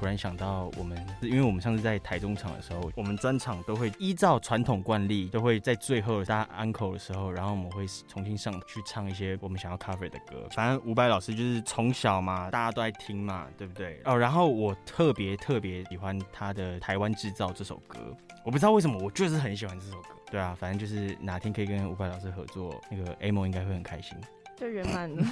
[0.00, 10.48] 突然想到，我们因为我们上次在台中场的时候，我们专场都会依照传统惯例，都会在最后大家 encore 的时候，然后我们会重新上去唱一些我们想要 cover 的歌。
[10.52, 14.00] 反正伍佰老师就是从小嘛，大家都在听嘛，对不对？
[14.06, 17.98] 哦，然后我特别特别喜欢他的《台湾制造》这首歌，
[18.42, 20.08] 我不知道为什么，我就是很喜欢这首歌。
[20.30, 24.16] 对啊，反正就是哪天可以跟伍佰老师合作，那个 Amo 应该会很开心，
[24.56, 25.22] 就圆满了。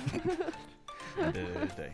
[1.16, 1.92] 对对对对，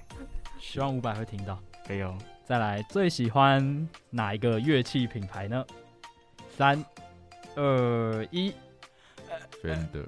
[0.59, 1.57] 希望伍佰会听到。
[1.87, 2.19] 可以哦。
[2.45, 5.65] 再来，最喜欢哪一个乐器品牌呢？
[6.57, 6.85] 三、
[7.57, 8.53] 二、一
[9.63, 10.05] ，Fender。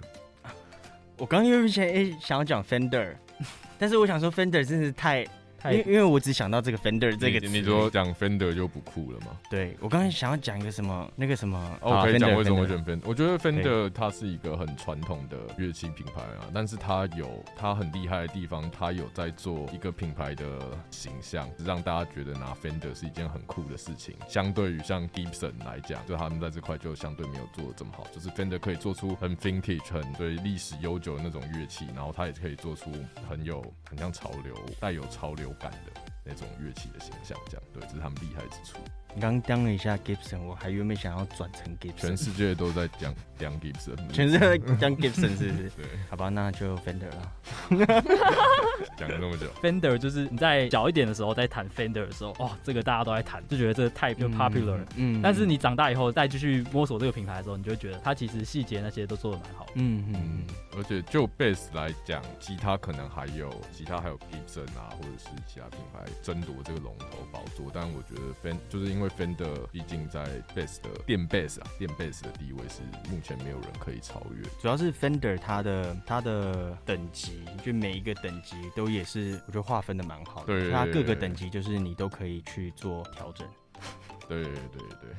[1.19, 3.15] 我刚刚又想诶，想要讲 Fender，
[3.79, 5.27] 但是我想说 Fender 真是太。
[5.73, 9.39] 因因为我只想到这个 Fender 这个，你说讲 Fender 就不酷了吗？
[9.51, 13.03] 对，我刚才想要讲一个什么，那个什么，我可以讲为什么我选 Fender。
[13.05, 20.45] 我觉得 Fender 它是一个很传统的乐器品牌啊，但是它有它很厉害的地方，它有在做一个品牌的
[20.91, 24.15] 形象，让大家觉得拿 Fender 是一件很酷的事情。
[24.29, 28.07] 相对于像 Gibson 来讲，就他们在这块就相对没有做的这么好。
[28.15, 32.91] 就是 Fender 可以做出很 vintage、很对历史悠久的那种乐器，然后它也可以做出
[33.29, 38.79] 很有很像潮流、带有潮流感的那种乐器的形象，这样对，这是他们厉害之处。
[39.15, 41.95] 你刚刚讲了一下 Gibson，我还原本想要转成 Gibson。
[41.97, 45.71] 全世界都在讲讲 Gibson，全世界在讲 Gibson 是不是？
[45.77, 47.33] 对，好吧，那就 Fender 了。
[48.97, 54.87] 讲了那么久，Fender 就是你在小一点的时候在弹 Fender 的时候，哦，这个大家都在弹，就觉得这个太就 popular 了。
[54.97, 55.19] 嗯。
[55.19, 59.73] 嗯，但是你长大以后再继续摸索这个品牌的时候，你就会觉得它其实细节那些都做的蛮好的。
[59.77, 60.55] 嗯嗯嗯。
[60.77, 67.67] 而且就 bass 来讲，吉他可能还有其他还有 Gibson 啊，或者是其他品牌争夺这个龙头宝座。
[67.73, 70.25] 但我觉得 Fender 就是因为 Fender 毕竟在
[70.55, 74.43] bass 的电 bass 啊，电 bass 的地位是目前没有人可以超越。
[74.61, 80.47] 主要是 Fender 它的它的等级，就每一个等级都也是我觉得划分的蛮好的。
[80.47, 83.47] 对，它各个等级就是你都可以去做调整。
[84.29, 85.11] 对对对对。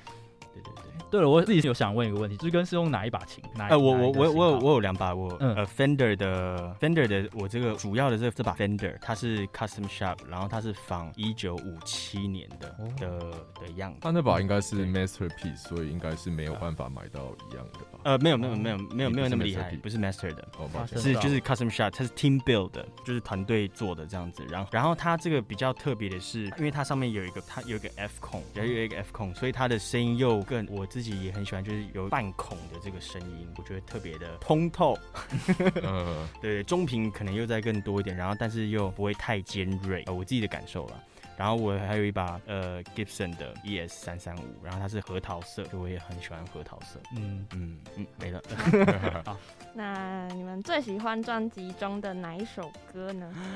[0.58, 3.44] 对对对，对了，我自己有想问一个问题，就是跟是用哪一把琴？
[3.56, 13.20] 哪呃，我我我我有我有两把，我呃 Fender 的 Fender 的，我这个主要的这这把 Fender，它是 Custom Shop，然后它是仿一九五七年的的
[13.62, 14.00] 的样子。
[14.02, 17.97] 它那把应该是 Masterpiece，所以应该是没有办法买到一样的吧？
[18.08, 20.48] 呃，没有没有没有没有没有那么厉害，不是 Master 的，
[20.96, 24.46] 是就是 Custom shot，它是 Team Build 的，就是团队做的这样子。
[24.50, 31.18] 然后然后它这个比较特别的是，因为它上面有一个它有一个 F 孔，然后有一个 F 孔，所以它的声音又更我自己。
[31.18, 34.98] 也很喜欢，就是有半孔的这个声音，我觉得特别的通透。
[35.84, 41.04] 嗯， 对，中频可能又再更多一点，然后但是又不会太尖锐，呃，我自己的感受了。
[41.38, 47.00] 然后我还有一把呃 Gibson 的 ES 三三五，然后它是核桃色，就我也很喜欢核桃色。
[47.16, 48.42] 嗯嗯嗯，没了。
[49.24, 49.38] 好，
[49.76, 53.32] 那你们最喜欢专辑中的哪一首歌呢？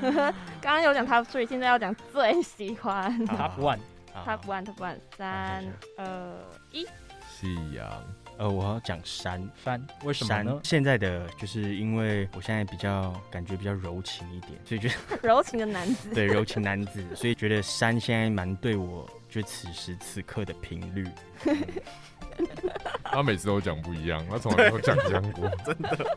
[0.62, 3.12] 刚刚有讲他，所以现在要讲最喜欢。
[3.26, 5.64] Top one，Top one，Top one，三
[5.98, 6.34] 二
[6.70, 6.86] 一。
[7.28, 7.90] 夕阳，
[8.38, 10.60] 呃，我要讲山山，为什么呢？
[10.64, 21.06] 现在的就是因为我现在比较感觉比较柔情一点，所以觉得 柔情的男子，对柔情男子，所以觉得山现在蛮对我，就此时此刻的频率。
[23.04, 26.08] 他每次都讲不一样，他从来没有讲一样过， 真的，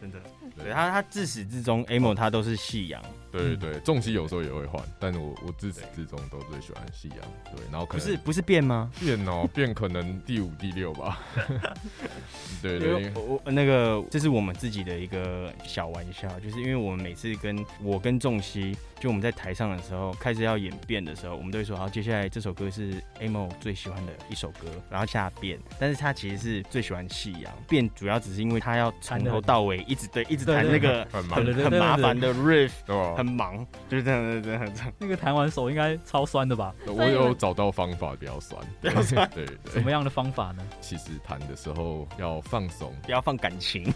[0.00, 0.22] 真的。
[0.56, 3.02] 对他，他自始至终，amo 他都是夕阳。
[3.30, 7.18] 对对对，重机有时候也会换，但是我我自始至终都最喜欢夕阳。
[7.56, 8.90] 对，然后可能不是不是变吗？
[9.00, 11.18] 变哦，变可能第五、第六吧。
[12.60, 25.58] 对对，我那个这是我们自己的一个小玩笑，就是因为我们每次跟我跟重熙，就我们在台上的时候，开始要演变的时候，我们都会说好，接下来这首歌是 amo 最喜欢的一首歌，然后下变。
[25.80, 30.41] 但是他其实是最喜欢夕阳，变主要只是因为他要从头到尾一直对一直。
[30.44, 31.22] 弹那个很
[31.54, 32.70] 很麻烦的 riff，
[33.16, 34.92] 很忙，就是这样这样这样。
[34.98, 36.74] 那个弹完手应该超酸的吧？
[36.86, 39.30] 我有找到方法，比较酸，比较酸。
[39.34, 39.72] 对对。
[39.72, 40.62] 什么样的方法呢？
[40.80, 43.92] 其实弹的时候要放松，不要放感情。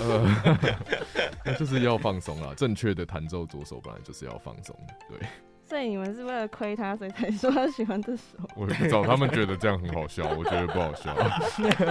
[0.00, 0.58] 呃，
[1.44, 2.52] 那 就是要放松啊！
[2.56, 4.76] 正确的弹奏左手本来就是要放松，
[5.08, 5.18] 对。
[5.70, 8.22] 所以你们是为了亏他，所以才说他喜欢这首。
[8.56, 11.14] 我也不知道，他们觉得这样很好笑，我觉得不好笑。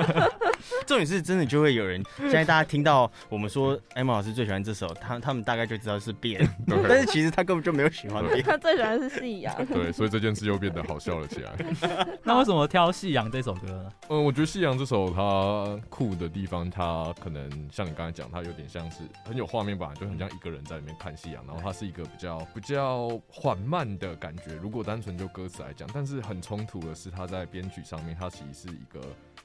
[0.85, 9.55] 重点是真的就会有人，现在大家听到我们说 amo 老师最喜欢这首，他他们大概就知道是变，但是其实他根本就没有喜欢变，他最喜欢的是夕阳。
[9.71, 11.53] 对，所以这件事又变得好笑了起来。
[12.23, 13.89] 那为什么挑夕阳这首歌呢？
[14.09, 28.99] 嗯，我觉得夕阳这首它酷的地方，它可能像你刚才讲，它有点像是很有画面感，就很像一个人在里面看夕阳，然后它是一个比较比较缓慢的感觉，如果单纯就歌词来讲，但是很冲突的是，他在编曲上面，它其实是一个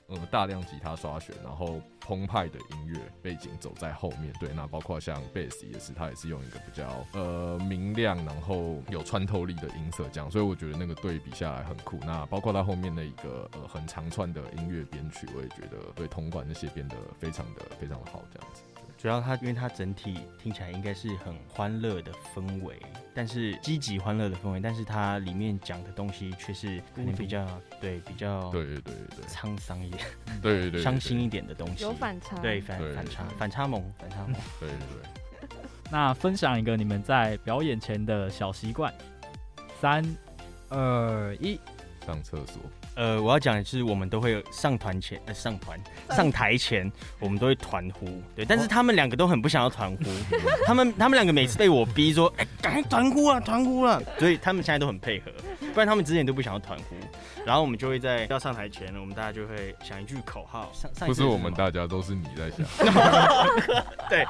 [0.06, 4.32] 呃大量吉他刷弦，然后澎湃的音乐背景走在后面。
[4.40, 11.98] 对，那包括像贝斯也是，他也是用一个比较呃明亮，然后有穿透力的音色这样，所以我觉得那个对比下来很酷。
[12.06, 18.62] 那包括他后面的一个呃很长串的音乐编曲，我也觉得对铜管那些变得非常的非常的好这样子。
[18.96, 22.80] 主要它，因为它整体听起来应该是很欢乐的氛围，
[23.14, 27.46] 但是积极欢乐的氛围，但是它里面讲的东西却是可能比较
[27.80, 29.24] 对比较对对对。
[29.28, 30.04] 沧桑一点，
[30.42, 35.48] 对对伤心一点的东西，有反差，对反反差反差萌反差萌，对对对。
[35.92, 38.92] 那分享一个你们在表演前的小习惯，
[39.80, 40.04] 三
[40.68, 41.60] 二一，
[42.04, 42.60] 上厕所。
[42.94, 45.78] 呃，我要讲的是，我们都会上团前，呃，上团
[46.10, 48.44] 上台前，我们都会团呼，对。
[48.44, 50.04] 但是他们两个都很不想要团呼，
[50.64, 55.30] 他们他们两个每次被我逼说，哎、欸，赶紧团呼啊，团呼啊，所以他们现在都很配合，
[55.72, 56.96] 不然他们之前都不想要团呼。
[57.44, 61.06] 然后我们就会在要上台前，我们大家就会想一句口号，上上。
[61.06, 62.64] 不是我们大家，都是你在想。
[64.08, 64.24] 对。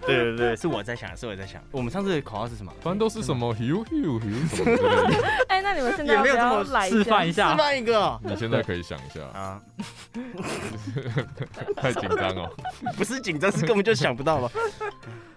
[0.06, 1.62] 对对对，是我在想，是我在想。
[1.70, 2.72] 我们上次的口号是什么？
[2.80, 5.14] 反正都是什么 hiu hiu hiu 什么的。
[5.48, 7.50] 哎，那你们现在有没有这么示范一下？
[7.52, 8.18] 示范一个。
[8.24, 9.60] 你现在可以想一下啊。
[11.76, 12.50] 太紧张哦。
[12.96, 14.50] 不是紧张，是根本就想不到了。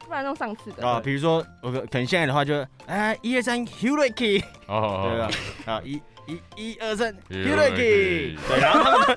[0.06, 5.30] 不然用上次的啊，比如说我可能现在的话就哎一二三 hiuriki 哦，对吧？
[5.74, 9.16] 啊一一一二三 hiuriki 对，然后他们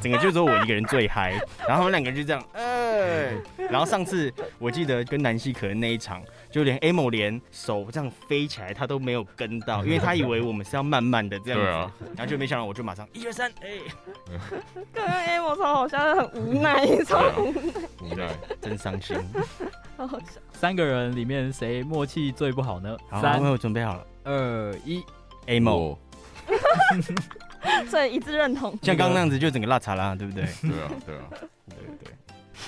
[0.00, 1.32] 整个就只有我一个人最嗨，
[1.66, 3.32] 然后他们两个人就这样哎。
[3.70, 13.78] 然后上次我记得跟南希可能那一场，就连 Amo 连手这样飞起来他都没有跟到，因为他以为我们是要慢慢的这样子，啊、然后就没想到我就马上一二三，哎，
[14.92, 17.62] 刚刚 Amo 超好笑，很无奈，超无奈，
[18.02, 18.28] 无奈，
[18.60, 19.16] 真伤心。
[19.96, 20.40] 好好笑。
[20.52, 22.96] 三个人里面谁默契最不好呢？
[23.10, 25.02] 好，三，我准备好了，二一
[25.46, 25.98] ，Amo。
[27.88, 30.44] 所以一致认同，像刚刚那样子就整个辣茶啦，对不对？
[30.62, 32.12] 对啊，对啊，对对对。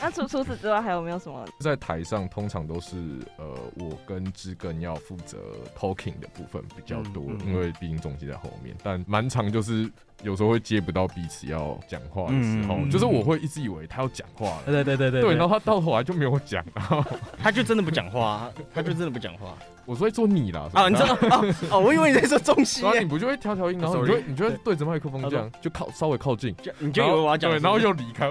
[0.01, 1.45] 那除除此之外还有没有什么？
[1.59, 2.97] 在台上通常都是
[3.38, 3.45] 呃，
[3.76, 5.38] 我跟知根要负责
[5.76, 9.91] talking 的部分比较多，嗯嗯、因为毕竟重心在后面，但蛮长就是。
[10.23, 17.05] 有时候会接不到彼此要讲话的时候，嗯、就是我会一直以为他要讲话了，对对对对，对，然后他到头来就没有讲，然后
[17.43, 19.55] 他就真的不讲话，他就真的不讲话。
[19.87, 24.77] 我说会说你啦，啊，你知道哦，哦，我以为你在说中西，然后你不就会调调音，然后你就你就会对。
[24.77, 28.29] 着麦克风这样，就靠稍微靠近，你就以为我要讲，对，然后又离开，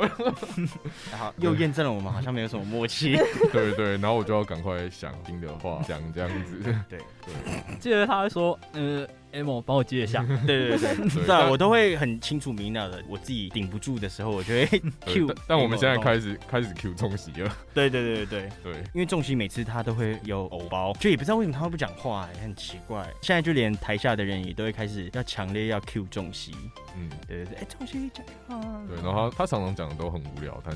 [1.12, 3.18] 然后又验证了我们好像没有什么默契，
[3.52, 7.36] 对对，然后我就要赶快想听的话讲这样子，对对，
[7.80, 9.06] 记得他会说，呃。
[9.34, 14.66] Amo 帮我接一下，对 对对，对啊，我都会很清楚明了的，我自己顶不住的时候，我就会
[15.06, 15.36] Q。
[15.48, 17.56] 但我们现在开始开始 Q 重喜了。
[17.74, 23.08] 对对对对对对，因为重喜每次他都会有偶包，就也不知道为什么他会不讲话，很奇怪。
[23.22, 26.56] 现在就连台下的人也都会开始要强烈要 Q 重喜。
[26.98, 28.82] 嗯，对对对，哎，重喜讲话。
[28.88, 30.72] 对，然后他他常常讲的都很无聊，他。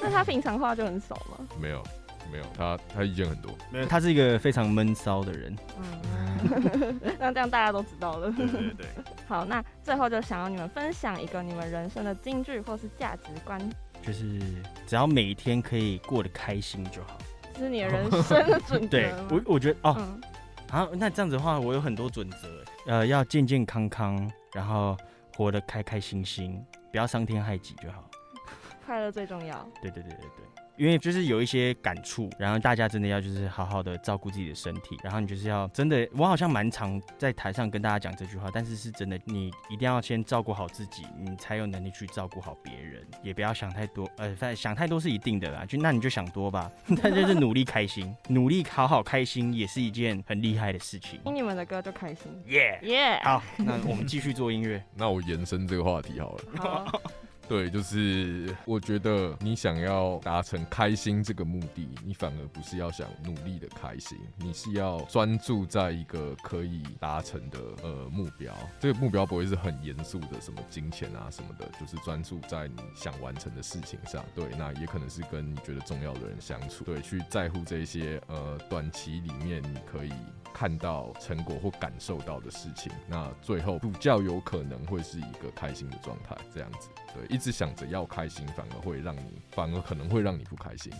[0.00, 1.46] 那他平常话就很少吗？
[1.60, 1.82] 没有。
[2.30, 3.52] 没有他，他意见很多。
[3.70, 5.56] 没有，他是一个非常闷骚的人。
[5.78, 8.30] 嗯， 那这样大家都知道了。
[8.32, 8.86] 对对对。
[9.26, 13.58] 好，那最后就想要你们分享一个你们人生的金句或是价值观，
[14.02, 14.38] 就是
[14.86, 17.18] 只要每一天可以过得开心就好。
[17.54, 18.88] 这是你的人生的准则。
[18.88, 20.20] 对，我我觉得哦，嗯、
[20.68, 22.64] 好，那这样子的话，我有很多准则。
[22.86, 24.96] 呃，要健健康康，然后
[25.36, 28.10] 活得开开心心，不要伤天害己就好。
[28.84, 29.66] 快乐最重要。
[29.80, 30.63] 对对对对对。
[30.76, 46.70] 因为就是有一些感触，然后大家真的要就是好好的照顾自己的身体，然后你就是要真的，我好像蛮常在台上跟大家讲这句话，但是是真的，你一定要先照顾好自己，你才有能力去照顾好别人，也不要想太多，呃，反正想太多是一定的啦，就那你就想多吧，
[47.00, 51.20] 但就是努力开心，努力好好开心也是一件很厉害的事情。
[51.22, 56.42] 听你们的歌就开心，耶耶，好，那我们继续做音乐， 那我延伸这个话题好了。
[56.58, 57.00] 好
[57.48, 68.54] 对，就是我觉得你想要达成开心这个目的，你反而不是要想努力的开心，你是要专注在一个可以达成的呃目标。
[68.80, 74.24] 这个目标不会是很严肃的，什么金钱啊什么的，就是专注在你想完成的事情上。
[74.34, 80.12] 对，那也可能是跟你觉得重要的人相处，对，去在乎这些呃短期里面你可以
[80.54, 82.90] 看到成果或感受到的事情。
[83.08, 86.88] 那最后比较有可能会是一个开心的状态，这样子。
[87.12, 90.92] 对，一直想着要开心，反而会让你，反而可能会让你不开心。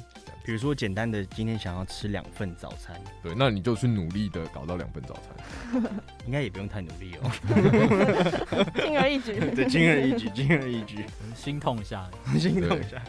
[0.44, 5.82] 比如说简单的，今天想要吃两份早餐，对，那你就去努力的搞到两份早餐，
[6.26, 7.30] 应该也不用太努力哦，
[8.76, 13.02] 轻而易举， 对，轻而易举，轻而易举，心痛一下，心痛一下。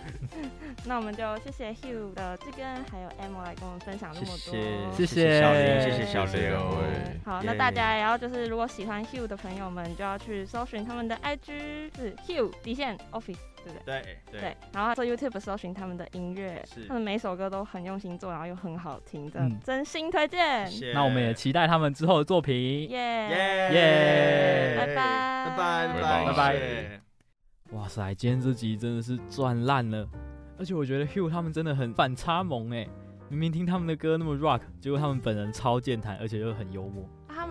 [0.86, 6.52] 那我们就谢谢 Hugh 的志根还有 Amo 来跟我们分享那么多，谢谢小林，谢谢小林。
[7.24, 14.02] 好，那大家也要就是如果喜欢 Hugh 的朋友们，就要去搜寻他们的 IG 是 Hugh 底线 Office，对不对？
[14.32, 20.70] 对对，然后在 YouTube 搜寻他们的音乐，他们每首歌都很用心做，然后又很好听的，真心推荐。
[20.94, 22.90] 那我们也期待他们之后的作品。
[22.92, 23.30] 耶。
[23.72, 24.96] 耶，拜拜。
[24.96, 27.02] 拜拜拜拜拜拜。
[27.72, 30.08] 哇塞，今天这集真的是赚烂了。
[30.58, 32.88] 而且我觉得 Hugh 他们真的很反差萌哎，
[33.30, 37.04] 明明听他们的歌那么 rock，结果他们本人超健谈，而且又很幽默。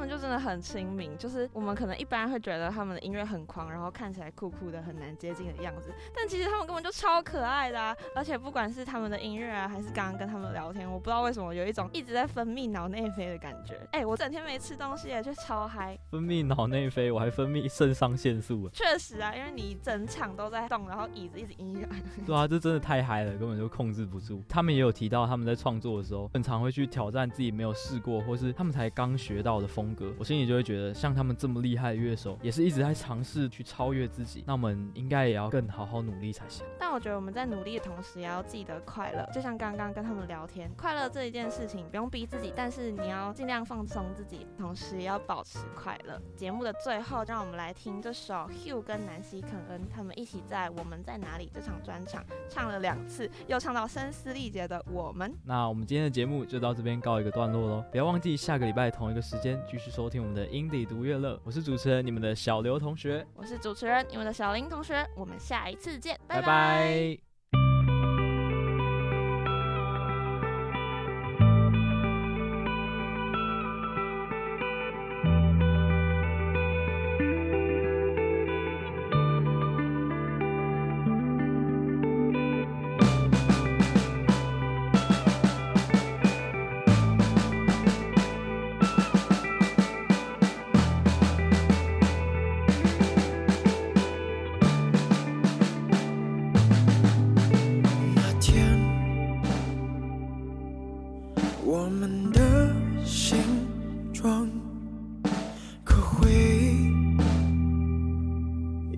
[0.09, 5.93] 就真的很亲民，就是我们可能一般会觉得他们的音乐很狂，然后看起来酷酷的，很难接近的样子。
[6.15, 7.97] 但其实他们根本就超可爱的啊！
[8.15, 13.75] 而且不管是他们的音乐啊，还是刚刚跟他们聊天，我不知道为什么有一种一直在分泌脑内啡的感觉。
[13.93, 15.99] 哎、欸，我整天没吃东西也却超嗨。
[16.11, 18.69] 分泌脑内啡，我还分泌肾上腺素。
[18.71, 21.89] 确实啊，因为你整场都在动，然后椅子一直音乐。
[22.27, 24.43] 对啊，这真的太嗨了，根本就控制不住。
[24.49, 30.13] 他们也有提到，他们在创作的时候，很常会去挑战自己没有试过，或是他们才刚学到的风格。
[30.19, 30.65] 我心里就会。
[30.65, 34.43] 觉得像他们这么厉害的乐手，也是一直在尝试去超越自己。
[34.47, 36.65] 那我们应该也要更好好努力才行。
[36.81, 39.29] 但我觉得我们在努力的同时，也要记得快乐。
[39.31, 46.19] 就像刚刚跟他们聊天，快乐这一件事情不用逼自己，但是你要尽量放松自己，同时也要保持快乐。
[46.35, 55.31] 节目的最后，让我们来听这首 Hugh 跟南希肯恩他们一起在《我们在哪里》这场专场唱了两次，又唱到声嘶力竭的我们。
[55.45, 57.85] 那我们今天的节目就到这边告一个段落喽。
[57.91, 60.47] 不要忘记下个礼拜同一个时间继续收听我们的。
[60.47, 63.27] 音底读乐乐，我是主持人，你们的小刘同学。
[63.35, 65.07] 我是主持人，你们的小林同学。
[65.17, 66.43] 我们下一次见，拜拜。
[66.43, 67.34] 拜拜。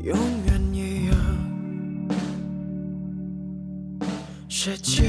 [0.07, 1.17] 永远一样。
[4.49, 5.03] 世界